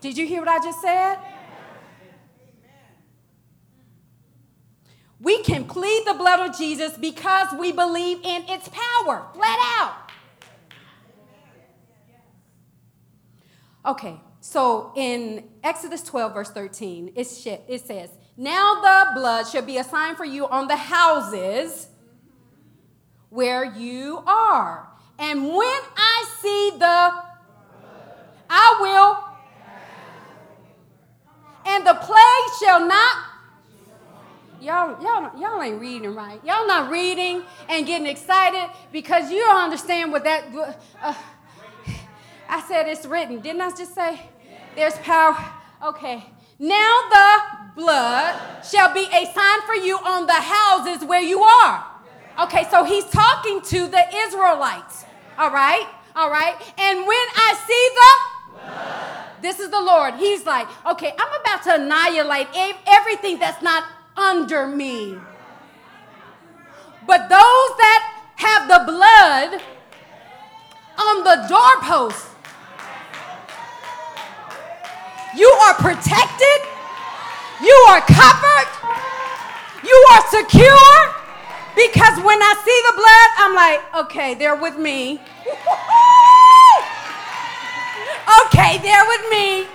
[0.00, 1.18] Did you hear what I just said?
[5.18, 9.92] We can plead the blood of Jesus because we believe in its power, flat out.
[13.86, 17.26] Okay, so in Exodus 12, verse 13, it,
[17.66, 21.88] it says, Now the blood shall be a sign for you on the houses
[23.30, 24.87] where you are.
[25.18, 27.12] And when I see the,
[28.50, 29.24] I will,
[31.66, 33.28] and the plague shall not
[34.60, 36.44] Y'all, y'all, y'all ain't reading right.
[36.44, 40.46] Y'all not reading and getting excited because you don't understand what that.
[41.00, 41.14] Uh,
[42.48, 43.40] I said it's written.
[43.40, 44.18] Didn't I just say
[44.74, 45.36] there's power?
[45.84, 46.24] Okay.
[46.58, 47.40] Now the
[47.76, 51.86] blood shall be a sign for you on the houses where you are.
[52.40, 55.04] Okay, so he's talking to the Israelites.
[55.38, 55.86] All right,
[56.16, 56.56] all right.
[56.78, 59.42] And when I see the blood.
[59.42, 60.14] this is the Lord.
[60.14, 62.48] He's like, okay, I'm about to annihilate
[62.86, 63.84] everything that's not
[64.16, 65.16] under me.
[67.06, 69.62] But those that have the blood
[70.98, 72.26] on the doorpost,
[75.36, 76.58] you are protected,
[77.62, 78.70] you are covered,
[79.84, 81.27] you are secure.
[81.78, 85.12] Because when I see the blood, I'm like, okay, they're with me.
[88.46, 89.68] okay, they're with me.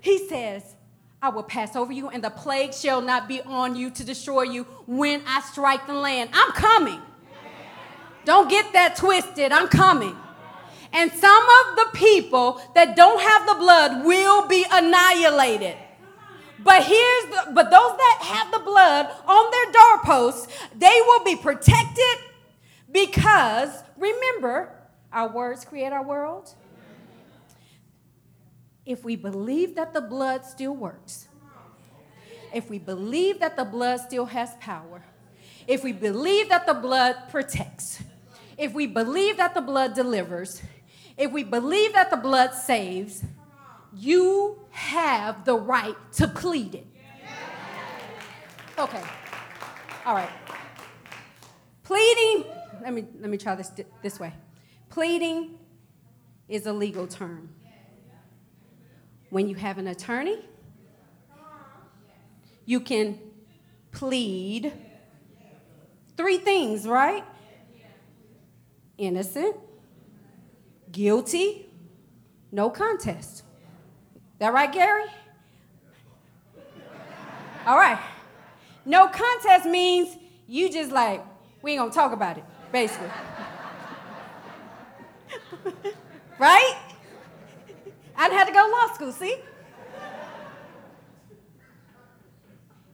[0.00, 0.74] He says,
[1.22, 4.42] I will pass over you, and the plague shall not be on you to destroy
[4.42, 6.30] you when I strike the land.
[6.32, 7.00] I'm coming.
[8.24, 9.52] Don't get that twisted.
[9.52, 10.16] I'm coming.
[10.92, 15.76] And some of the people that don't have the blood will be annihilated.
[16.62, 20.46] But here's the, but those that have the blood on their doorposts,
[20.76, 22.30] they will be protected
[22.92, 24.70] because remember,
[25.12, 26.54] our words create our world?
[28.84, 31.28] If we believe that the blood still works,
[32.52, 35.04] if we believe that the blood still has power,
[35.66, 38.02] if we believe that the blood protects,
[38.58, 40.62] if we believe that the blood delivers,
[41.16, 43.22] if we believe that the blood saves,
[43.94, 46.86] you have the right to plead it.
[48.78, 49.02] Okay.
[50.06, 50.30] All right.
[51.82, 52.44] Pleading,
[52.82, 53.72] let me let me try this
[54.02, 54.32] this way.
[54.88, 55.58] Pleading
[56.48, 57.50] is a legal term
[59.30, 60.38] when you have an attorney,
[62.66, 63.18] you can
[63.92, 64.72] plead
[66.16, 67.24] three things, right?
[68.98, 69.56] Innocent,
[70.92, 71.66] guilty,
[72.52, 73.44] no contest.
[74.40, 75.04] That right, Gary?
[77.66, 77.98] All right.
[78.86, 80.16] No contest means
[80.48, 81.22] you just like,
[81.60, 83.10] we ain't gonna talk about it, basically.
[86.38, 86.74] right?
[88.16, 89.36] I'd had to go to law school, see?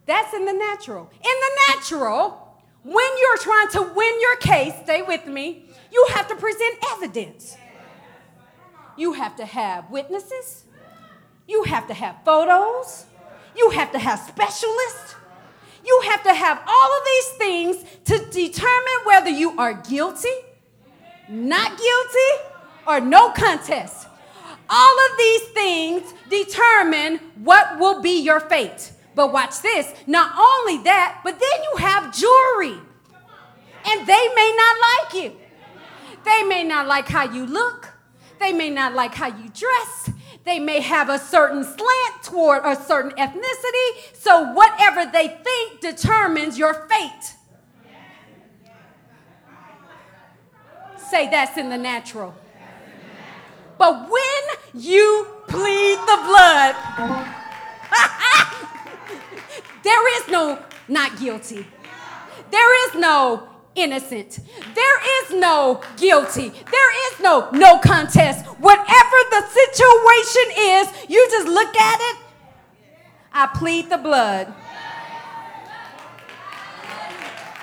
[0.04, 1.08] That's in the natural.
[1.14, 6.26] In the natural, when you're trying to win your case, stay with me, you have
[6.26, 7.56] to present evidence.
[8.96, 10.65] You have to have witnesses.
[11.46, 13.06] You have to have photos.
[13.56, 15.14] You have to have specialists.
[15.84, 20.28] You have to have all of these things to determine whether you are guilty,
[21.28, 22.54] not guilty,
[22.86, 24.08] or no contest.
[24.68, 28.90] All of these things determine what will be your fate.
[29.14, 32.76] But watch this not only that, but then you have jury.
[33.88, 35.36] And they may not like you.
[36.24, 37.94] They may not like how you look.
[38.40, 40.10] They may not like how you dress.
[40.46, 44.14] They may have a certain slant toward a certain ethnicity.
[44.14, 47.34] So, whatever they think determines your fate.
[51.10, 52.32] Say that's in the natural.
[53.76, 56.76] But when you plead the blood,
[59.82, 61.66] there is no not guilty.
[62.52, 64.40] There is no innocent.
[64.74, 66.48] There is no guilty.
[66.48, 68.44] There is no no contest.
[68.58, 72.22] Whatever the situation is, you just look at it.
[73.32, 74.52] I plead the blood.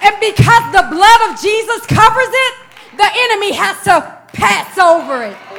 [0.03, 2.53] And because the blood of Jesus covers it,
[2.97, 5.52] the enemy has to pass over it.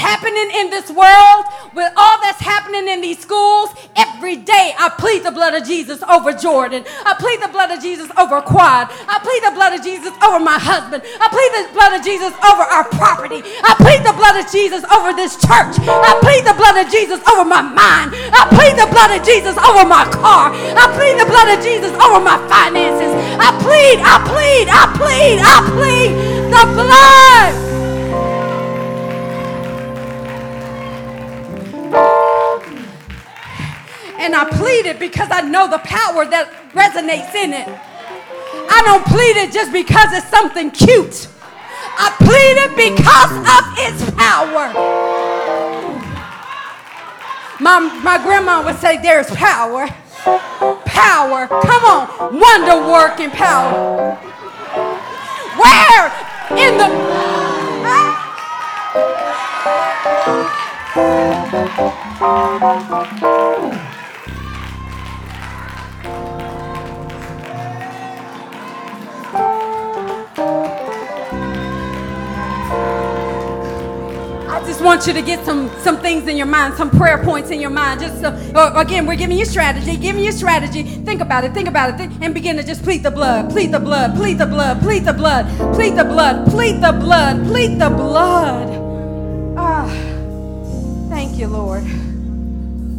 [0.00, 1.44] Happening in this world,
[1.76, 6.00] with all that's happening in these schools, every day I plead the blood of Jesus
[6.08, 6.88] over Jordan.
[7.04, 8.88] I plead the blood of Jesus over Quad.
[9.04, 11.04] I plead the blood of Jesus over my husband.
[11.20, 13.44] I plead the blood of Jesus over our property.
[13.44, 15.76] I plead the blood of Jesus over this church.
[15.84, 18.16] I plead the blood of Jesus over my mind.
[18.32, 20.48] I plead the blood of Jesus over my car.
[20.56, 23.12] I plead the blood of Jesus over my finances.
[23.36, 26.10] I plead, I plead, I plead, I plead
[26.48, 27.69] the blood.
[34.20, 37.66] And I plead it because I know the power that resonates in it.
[37.66, 41.26] I don't plead it just because it's something cute.
[41.96, 44.76] I plead it because of its power.
[47.60, 49.88] My, my grandma would say, There's power.
[50.84, 51.46] Power.
[51.48, 52.38] Come on.
[52.38, 54.16] Wonder working power.
[55.56, 56.12] Where?
[56.60, 56.92] In the.
[57.88, 58.36] Ah.
[74.80, 77.70] Want you to get some, some things in your mind, some prayer points in your
[77.70, 78.00] mind.
[78.00, 80.82] Just uh, again, we're giving you strategy, giving you strategy.
[80.82, 83.80] Think about it, think about it, and begin to just plead the blood, plead the
[83.80, 87.90] blood, plead the blood, plead the blood, plead the blood, plead the blood, plead the
[87.90, 89.54] blood.
[89.56, 89.88] Ah,
[91.08, 91.84] thank you, Lord.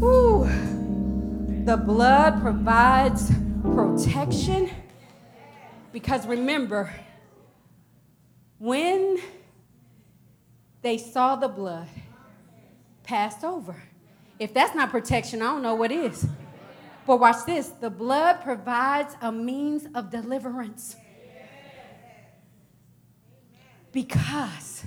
[0.03, 0.49] Ooh,
[1.65, 4.69] the blood provides protection
[5.91, 6.91] because remember,
[8.57, 9.19] when
[10.81, 11.87] they saw the blood,
[13.03, 13.75] passed over.
[14.39, 16.25] If that's not protection, I don't know what is.
[17.05, 20.95] But watch this the blood provides a means of deliverance.
[23.91, 24.85] Because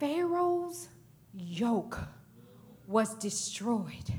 [0.00, 0.88] Pharaoh's
[1.32, 2.00] yoke
[2.86, 4.12] was destroyed.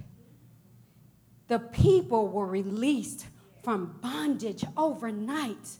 [1.48, 3.28] The people were released
[3.62, 5.78] from bondage overnight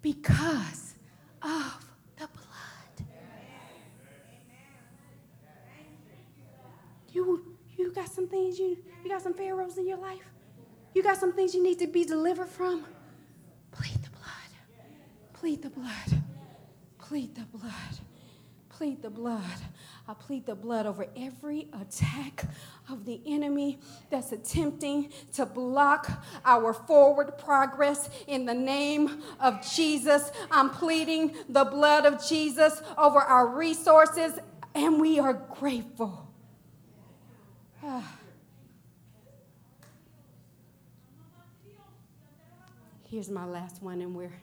[0.00, 0.94] because
[1.42, 1.85] of
[7.16, 7.42] You,
[7.78, 10.28] you got some things you, you got some pharaohs in your life.
[10.94, 12.84] You got some things you need to be delivered from.
[13.72, 14.52] Plead the blood.
[15.32, 16.22] Plead the blood.
[16.98, 17.72] Plead the blood.
[18.68, 19.60] Plead the blood.
[20.06, 22.44] I plead the blood over every attack
[22.90, 23.78] of the enemy
[24.10, 30.30] that's attempting to block our forward progress in the name of Jesus.
[30.50, 34.38] I'm pleading the blood of Jesus over our resources,
[34.74, 36.25] and we are grateful.
[43.08, 44.34] Here's my last one, and we're,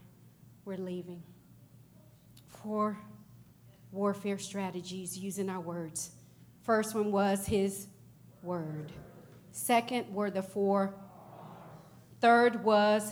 [0.66, 1.24] we're leaving.
[2.48, 2.98] Four
[3.92, 6.12] warfare strategies using our words.
[6.62, 7.88] First one was his
[8.42, 8.94] word.
[9.52, 10.96] Second were the four.
[12.22, 13.12] Third was,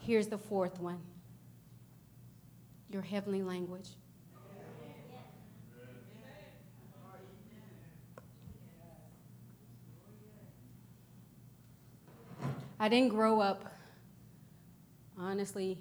[0.00, 1.00] here's the fourth one
[2.90, 3.88] your heavenly language.
[12.84, 13.64] I didn't grow up,
[15.18, 15.78] honestly,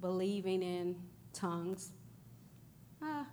[0.00, 0.94] believing in
[1.32, 1.90] tongues.
[3.02, 3.24] Uh,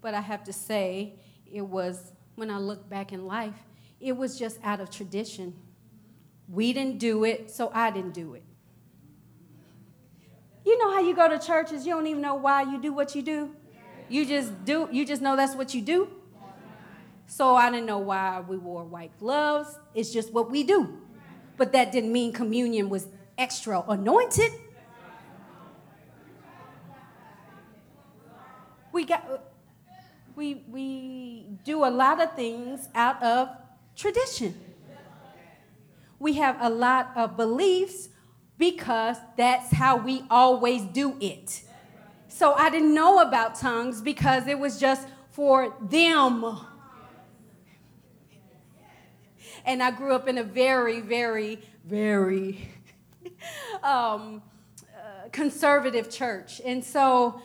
[0.00, 3.54] but I have to say, it was, when I look back in life,
[4.00, 5.54] it was just out of tradition.
[6.48, 8.42] We didn't do it, so I didn't do it.
[10.64, 13.14] You know how you go to churches, you don't even know why you do what
[13.14, 13.54] you do?
[14.08, 16.08] You just do, you just know that's what you do.
[17.28, 19.78] So I didn't know why we wore white gloves.
[19.94, 20.99] It's just what we do
[21.60, 23.06] but that didn't mean communion was
[23.36, 24.50] extra anointed.
[28.92, 29.22] We got
[30.34, 33.50] we we do a lot of things out of
[33.94, 34.58] tradition.
[36.18, 38.08] We have a lot of beliefs
[38.56, 41.60] because that's how we always do it.
[42.28, 46.58] So I didn't know about tongues because it was just for them
[49.64, 52.68] and I grew up in a very, very, very
[53.82, 54.42] um,
[54.82, 56.60] uh, conservative church.
[56.64, 57.40] And so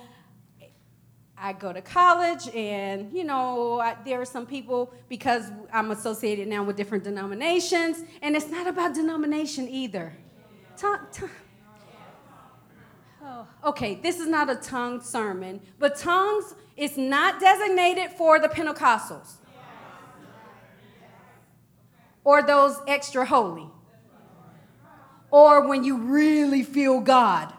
[1.37, 6.47] I go to college, and you know, I, there are some people because I'm associated
[6.47, 10.13] now with different denominations, and it's not about denomination either.
[13.23, 18.47] oh, okay, this is not a tongue sermon, but tongues is not designated for the
[18.47, 19.37] Pentecostals
[22.25, 23.69] or those extra holy,
[25.31, 27.53] or when you really feel God.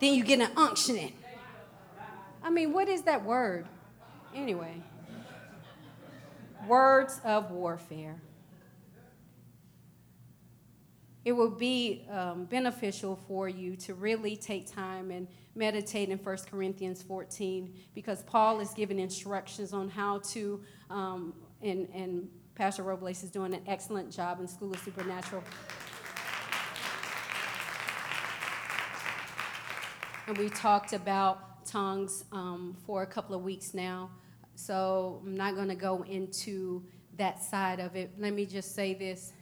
[0.00, 1.12] then you get an unctioning.
[2.42, 3.66] I mean, what is that word?
[4.34, 4.80] Anyway,
[6.66, 8.20] words of warfare.
[11.24, 16.36] It will be um, beneficial for you to really take time and meditate in 1
[16.50, 23.22] Corinthians 14 because Paul is giving instructions on how to, um, and, and Pastor Robles
[23.22, 25.42] is doing an excellent job in School of Supernatural.
[30.26, 34.10] And we talked about tongues um, for a couple of weeks now.
[34.54, 36.84] So I'm not going to go into
[37.16, 38.12] that side of it.
[38.18, 39.32] Let me just say this.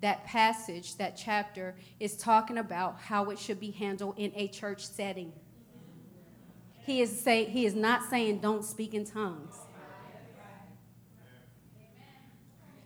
[0.00, 4.84] That passage, that chapter, is talking about how it should be handled in a church
[4.86, 5.32] setting.
[6.84, 9.56] He is, say, he is not saying don't speak in tongues.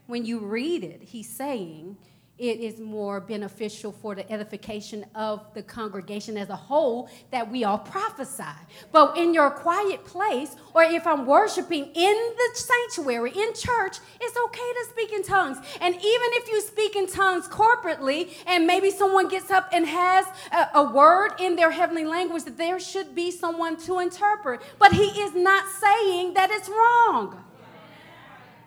[0.07, 1.97] When you read it, he's saying
[2.37, 7.63] it is more beneficial for the edification of the congregation as a whole that we
[7.63, 8.43] all prophesy.
[8.91, 14.37] But in your quiet place, or if I'm worshiping in the sanctuary, in church, it's
[14.37, 15.57] okay to speak in tongues.
[15.81, 20.25] And even if you speak in tongues corporately, and maybe someone gets up and has
[20.51, 24.61] a, a word in their heavenly language, that there should be someone to interpret.
[24.77, 27.43] But he is not saying that it's wrong.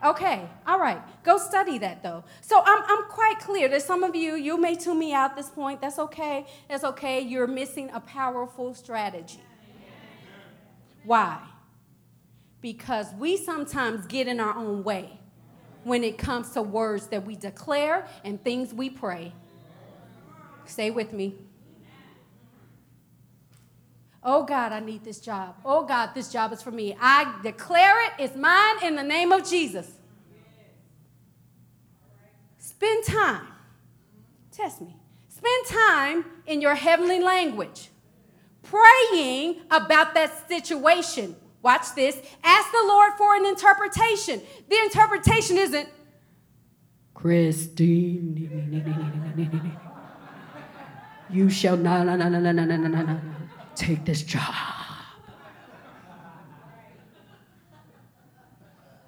[0.02, 1.00] Okay, all right.
[1.22, 2.24] Go study that though.
[2.40, 5.36] So I'm, I'm quite clear that some of you, you may tune me out at
[5.36, 5.80] this point.
[5.82, 6.46] That's okay.
[6.68, 7.20] That's okay.
[7.20, 9.42] You're missing a powerful strategy.
[11.04, 11.38] Why?
[12.62, 15.18] Because we sometimes get in our own way
[15.84, 19.34] when it comes to words that we declare and things we pray.
[20.64, 21.34] Stay with me.
[24.22, 25.56] Oh God, I need this job.
[25.64, 26.94] Oh God, this job is for me.
[27.00, 29.90] I declare it, it's mine in the name of Jesus.
[32.58, 33.46] Spend time.
[34.52, 34.96] Test me.
[35.28, 37.88] Spend time in your heavenly language,
[38.62, 41.34] praying about that situation.
[41.62, 42.20] Watch this.
[42.44, 44.42] Ask the Lord for an interpretation.
[44.68, 45.88] The interpretation isn't,
[47.14, 48.36] Christine,
[51.30, 53.20] you shall not, no, no, no, no, no, no, no, no
[53.80, 54.54] take this job.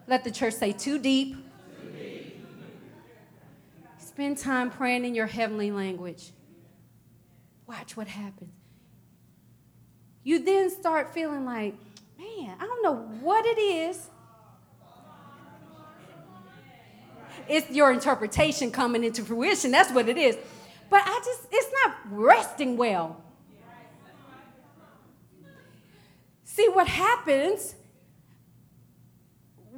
[0.07, 1.37] Let the church say, too deep.
[1.81, 2.47] too deep.
[3.99, 6.33] Spend time praying in your heavenly language.
[7.67, 8.53] Watch what happens.
[10.25, 11.75] You then start feeling like,
[12.19, 14.09] man, I don't know what it is.
[17.49, 19.71] It's your interpretation coming into fruition.
[19.71, 20.37] That's what it is.
[20.89, 23.23] But I just, it's not resting well.
[26.55, 27.77] See, what happens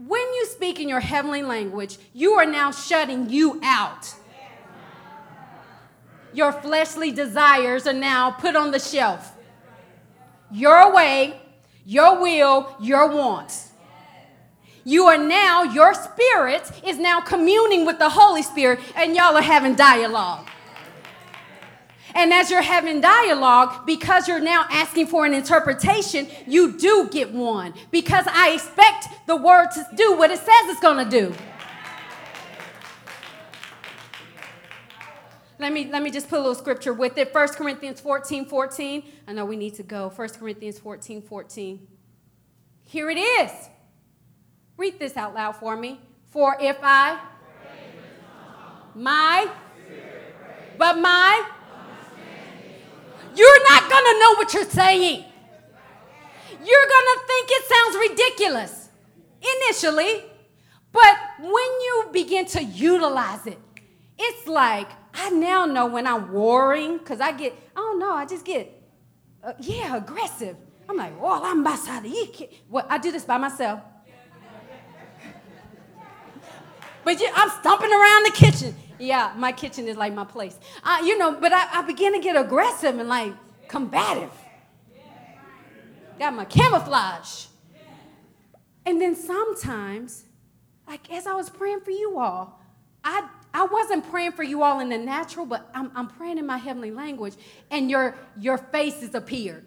[0.08, 4.12] when you speak in your heavenly language, you are now shutting you out.
[6.32, 9.34] Your fleshly desires are now put on the shelf.
[10.50, 11.40] Your way,
[11.86, 13.70] your will, your wants.
[14.82, 19.42] You are now, your spirit is now communing with the Holy Spirit, and y'all are
[19.42, 20.50] having dialogue.
[22.14, 27.32] And as you're having dialogue, because you're now asking for an interpretation, you do get
[27.32, 27.74] one.
[27.90, 31.34] Because I expect the word to do what it says it's going to do.
[35.58, 37.32] Let me, let me just put a little scripture with it.
[37.32, 39.02] 1 Corinthians 14 14.
[39.26, 40.10] I know we need to go.
[40.10, 41.86] 1 Corinthians 14 14.
[42.84, 43.50] Here it is.
[44.76, 46.00] Read this out loud for me.
[46.26, 47.20] For if I,
[48.94, 49.48] my,
[50.76, 51.48] but my,
[53.36, 55.24] you're not going to know what you're saying.
[56.64, 58.88] You're going to think it sounds ridiculous
[59.56, 60.24] initially,
[60.92, 63.58] but when you begin to utilize it,
[64.18, 68.24] it's like I now know when I'm worrying because I get, I don't know, I
[68.26, 68.82] just get,
[69.42, 70.56] uh, yeah, aggressive.
[70.88, 72.48] I'm like, oh, I'm basada.
[72.68, 73.80] Well, I do this by myself.
[77.04, 78.74] But yeah, I'm stomping around the kitchen.
[78.98, 80.58] Yeah, my kitchen is like my place.
[80.82, 83.32] Uh, you know, but I, I begin to get aggressive and like
[83.68, 84.30] combative.
[86.18, 87.46] Got my camouflage.
[88.86, 90.24] And then sometimes,
[90.86, 92.60] like as I was praying for you all,
[93.02, 96.46] I I wasn't praying for you all in the natural, but I'm, I'm praying in
[96.46, 97.34] my heavenly language,
[97.70, 99.64] and your your faces appeared.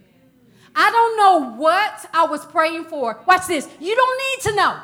[0.75, 3.23] I don't know what I was praying for.
[3.25, 3.67] Watch this.
[3.79, 4.79] You don't need to know.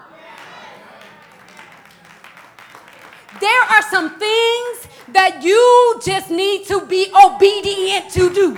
[3.43, 8.57] There are some things that you just need to be obedient to do.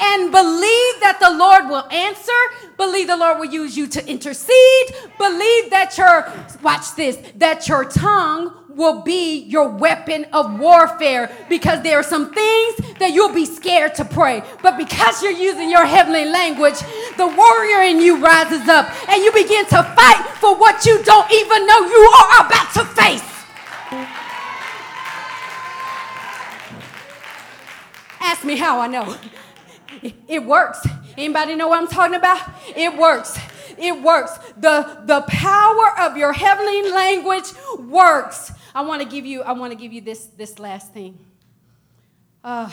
[0.00, 2.40] and believe that the Lord will answer.
[2.76, 4.86] Believe the Lord will use you to intercede.
[5.16, 6.28] Believe that your,
[6.60, 12.32] watch this, that your tongue will be your weapon of warfare because there are some
[12.32, 14.42] things that you'll be scared to pray.
[14.62, 16.80] But because you're using your heavenly language,
[17.16, 21.30] the warrior in you rises up and you begin to fight for what you don't
[21.32, 23.22] even know you are about to face.
[28.20, 29.16] Ask me how I know.
[30.26, 30.86] It works.
[31.16, 32.40] Anybody know what I'm talking about?
[32.74, 33.38] It works.
[33.78, 34.38] It works.
[34.56, 38.52] The, the power of your heavenly language works.
[38.74, 41.18] I want to give you, I want to give you this, this last thing.
[42.42, 42.68] Uh,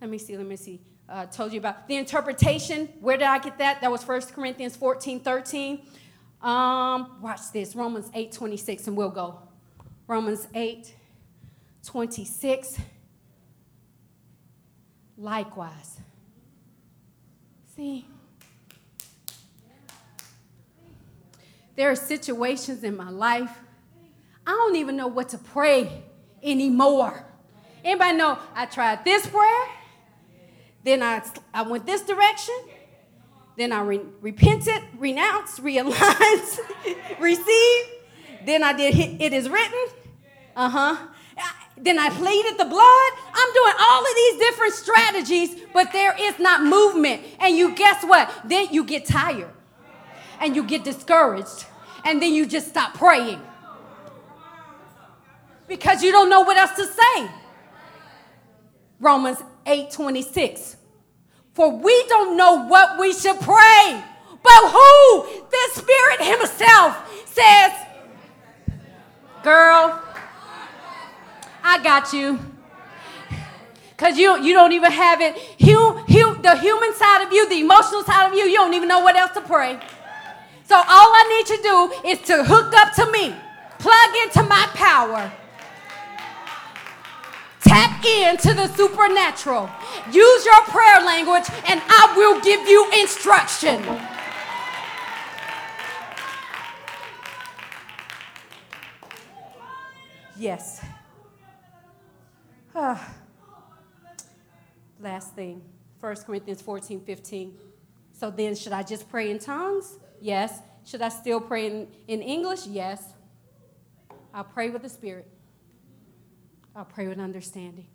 [0.00, 0.80] let me see, let me see.
[1.12, 2.88] Uh, told you about the interpretation.
[3.00, 3.82] Where did I get that?
[3.82, 5.82] That was 1 Corinthians 14, 13.
[6.40, 9.38] Um, watch this, Romans 8, 26, and we'll go.
[10.06, 10.94] Romans 8,
[11.84, 12.78] 26.
[15.18, 15.98] Likewise.
[17.76, 18.06] See,
[21.76, 23.50] there are situations in my life
[24.46, 26.02] I don't even know what to pray
[26.42, 27.24] anymore.
[27.84, 29.64] Anybody know I tried this prayer,
[30.84, 31.22] then I,
[31.54, 32.54] I went this direction,
[33.56, 36.58] then I re- repented, renounced, realigned,
[37.20, 37.88] received,
[38.44, 39.86] then I did it is written,
[40.56, 41.08] uh huh.
[41.78, 43.12] Then I pleaded the blood.
[43.34, 47.22] I'm doing all of these different strategies, but there is not movement.
[47.40, 48.30] And you guess what?
[48.44, 49.50] Then you get tired
[50.40, 51.66] and you get discouraged,
[52.04, 53.40] and then you just stop praying
[55.68, 57.30] because you don't know what else to say.
[59.00, 60.76] Romans 8 26.
[61.54, 64.04] For we don't know what we should pray,
[64.42, 65.26] but who?
[65.50, 67.72] The Spirit Himself says,
[69.42, 70.00] Girl,
[71.62, 72.38] I got you.
[73.90, 75.34] Because you, you don't even have it.
[75.58, 79.14] The human side of you, the emotional side of you, you don't even know what
[79.14, 79.78] else to pray.
[80.64, 83.34] So all I need to do is to hook up to me,
[83.78, 85.30] plug into my power
[87.72, 89.70] Tap into the supernatural.
[90.12, 93.82] Use your prayer language, and I will give you instruction.
[100.36, 100.84] Yes.
[102.74, 103.14] Ah.
[105.00, 105.62] Last thing
[106.00, 107.56] 1 Corinthians 14 15.
[108.12, 109.98] So then, should I just pray in tongues?
[110.20, 110.60] Yes.
[110.84, 112.66] Should I still pray in, in English?
[112.66, 113.14] Yes.
[114.34, 115.26] I'll pray with the Spirit.
[116.74, 117.86] I'll pray with understanding.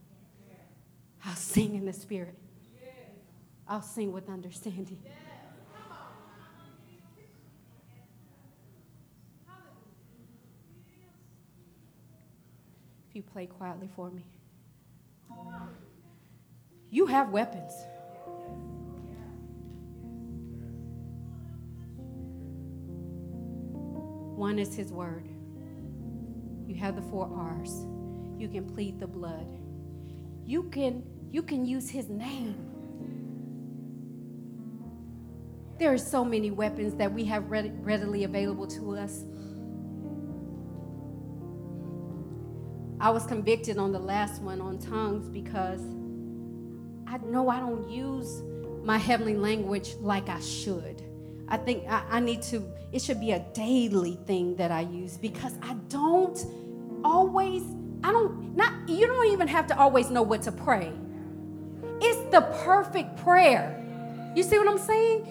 [1.26, 2.38] I'll sing in the Spirit.
[3.68, 5.00] I'll sing with understanding.
[13.10, 14.26] If you play quietly for me,
[16.92, 17.74] you have weapons.
[24.36, 25.28] One is His Word.
[26.68, 27.88] You have the four R's
[28.40, 29.48] you can plead the blood.
[30.46, 32.56] You can you can use his name.
[35.78, 39.24] There are so many weapons that we have readily available to us.
[43.00, 45.82] I was convicted on the last one on tongues because
[47.06, 48.42] I know I don't use
[48.84, 51.04] my heavenly language like I should.
[51.48, 55.16] I think I, I, need to, it should be a daily thing that I use
[55.16, 56.44] because I don't
[57.04, 57.64] always
[58.04, 60.92] I don't not you don't even have to always know what to pray.
[62.02, 63.84] It's the perfect prayer.
[64.36, 65.28] You see what I'm saying?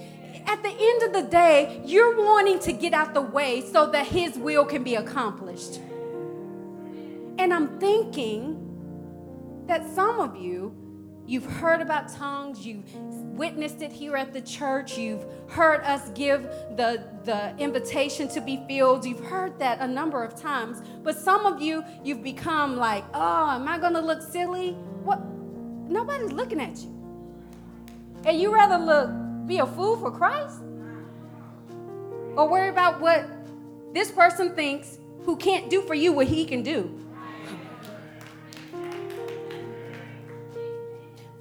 [0.46, 4.06] At the end of the day, you're wanting to get out the way so that
[4.06, 5.80] his will can be accomplished.
[7.38, 10.74] And I'm thinking that some of you
[11.26, 16.42] You've heard about tongues, you've witnessed it here at the church, you've heard us give
[16.76, 19.04] the, the invitation to be filled.
[19.04, 20.82] You've heard that a number of times.
[21.02, 24.72] But some of you, you've become like, oh, am I gonna look silly?
[25.02, 25.20] What?
[25.88, 26.92] Nobody's looking at you.
[28.24, 29.10] And you rather look
[29.46, 30.60] be a fool for Christ?
[32.36, 33.28] Or worry about what
[33.92, 37.05] this person thinks who can't do for you what he can do.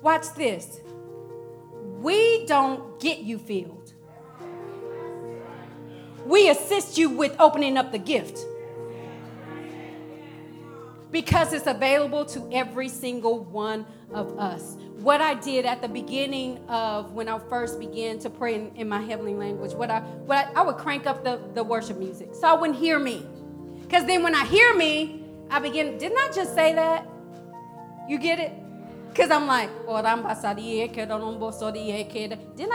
[0.06, 0.82] Watch this.
[1.98, 3.94] We don't get you filled.
[6.28, 8.38] We assist you with opening up the gift
[11.10, 14.78] because it's available to every single one of us.
[14.98, 18.88] What I did at the beginning of when I first began to pray in, in
[18.88, 22.36] my heavenly language, what I what I, I, would crank up the, the worship music
[22.36, 23.26] so I wouldn't hear me.
[23.82, 27.08] Because then when I hear me, I begin, didn't I just say that?
[28.08, 28.65] You get it?
[29.16, 30.34] Because I'm like, oh, didn't I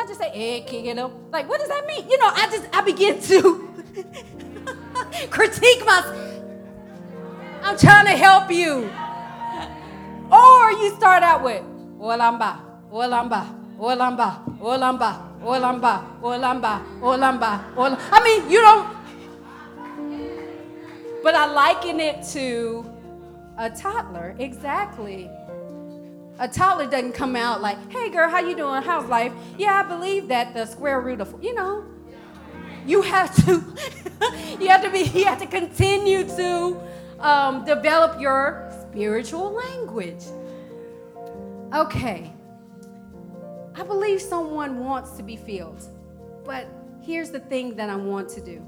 [0.07, 0.65] just say
[1.31, 2.09] Like, what does that mean?
[2.09, 3.69] You know, I just, I begin to
[5.29, 6.17] critique myself.
[7.63, 8.91] I'm trying to help you.
[10.33, 11.63] Or you start out with,
[11.99, 12.59] Olamba,
[12.91, 13.45] Olamba,
[13.79, 18.09] Olamba, Olamba, Olamba, Olamba, Olamba, Olamba.
[18.13, 18.89] I mean, you don't,
[21.23, 22.91] but I liken it to
[23.59, 25.29] a toddler, exactly.
[26.41, 28.83] A toddler doesn't come out like, "Hey, girl, how you doing?
[28.83, 31.85] How's life?" Yeah, I believe that the square root of, you know,
[32.87, 33.63] you have to,
[34.59, 36.81] you have to be, you have to continue to
[37.19, 40.25] um, develop your spiritual language.
[41.75, 42.33] Okay,
[43.75, 45.83] I believe someone wants to be filled,
[46.45, 46.67] but
[47.03, 48.65] here's the thing that I want to do,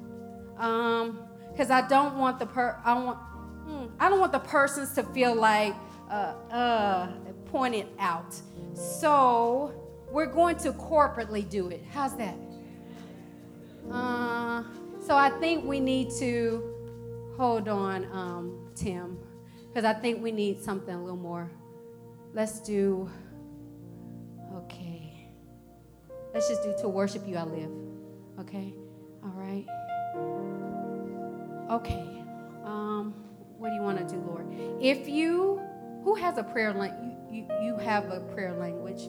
[0.56, 4.92] because um, I don't want the per, I want, hmm, I don't want the persons
[4.94, 5.74] to feel like
[6.10, 7.08] uh, uh,
[7.52, 8.34] pointed out.
[8.74, 9.72] So
[10.10, 11.84] we're going to corporately do it.
[11.92, 12.34] How's that?
[13.90, 14.64] Uh,
[15.06, 19.18] so I think we need to hold on, um, Tim,
[19.68, 21.50] because I think we need something a little more.
[22.32, 23.10] Let's do,
[24.54, 25.28] okay.
[26.32, 27.70] Let's just do to worship you I live.
[28.40, 28.72] Okay?
[29.22, 29.66] All right.
[31.70, 32.24] Okay.
[32.64, 33.14] Um,
[33.58, 34.46] what do you want to do, Lord?
[34.80, 35.60] If you
[36.02, 37.11] who has a prayer language?
[37.32, 39.08] You, you, have a prayer language.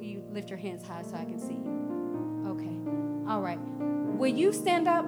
[0.00, 2.46] You lift your hands high so I can see you.
[2.46, 3.28] Okay.
[3.28, 3.58] All right.
[4.16, 5.06] Will you stand up?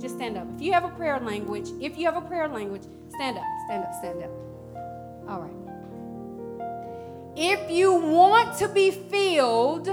[0.00, 0.46] Just stand up.
[0.54, 3.84] If you have a prayer language, if you have a prayer language, stand up, stand
[3.84, 4.30] up, stand up.
[5.28, 5.52] All right.
[7.36, 9.88] If you want to be filled,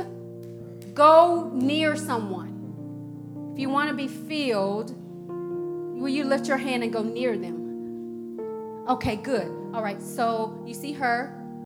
[0.94, 3.52] go near someone.
[3.54, 4.96] If you want to be filled,
[5.28, 8.40] will you lift your hand and go near them?
[8.88, 9.48] Okay, good.
[9.74, 11.45] All right, so you see her.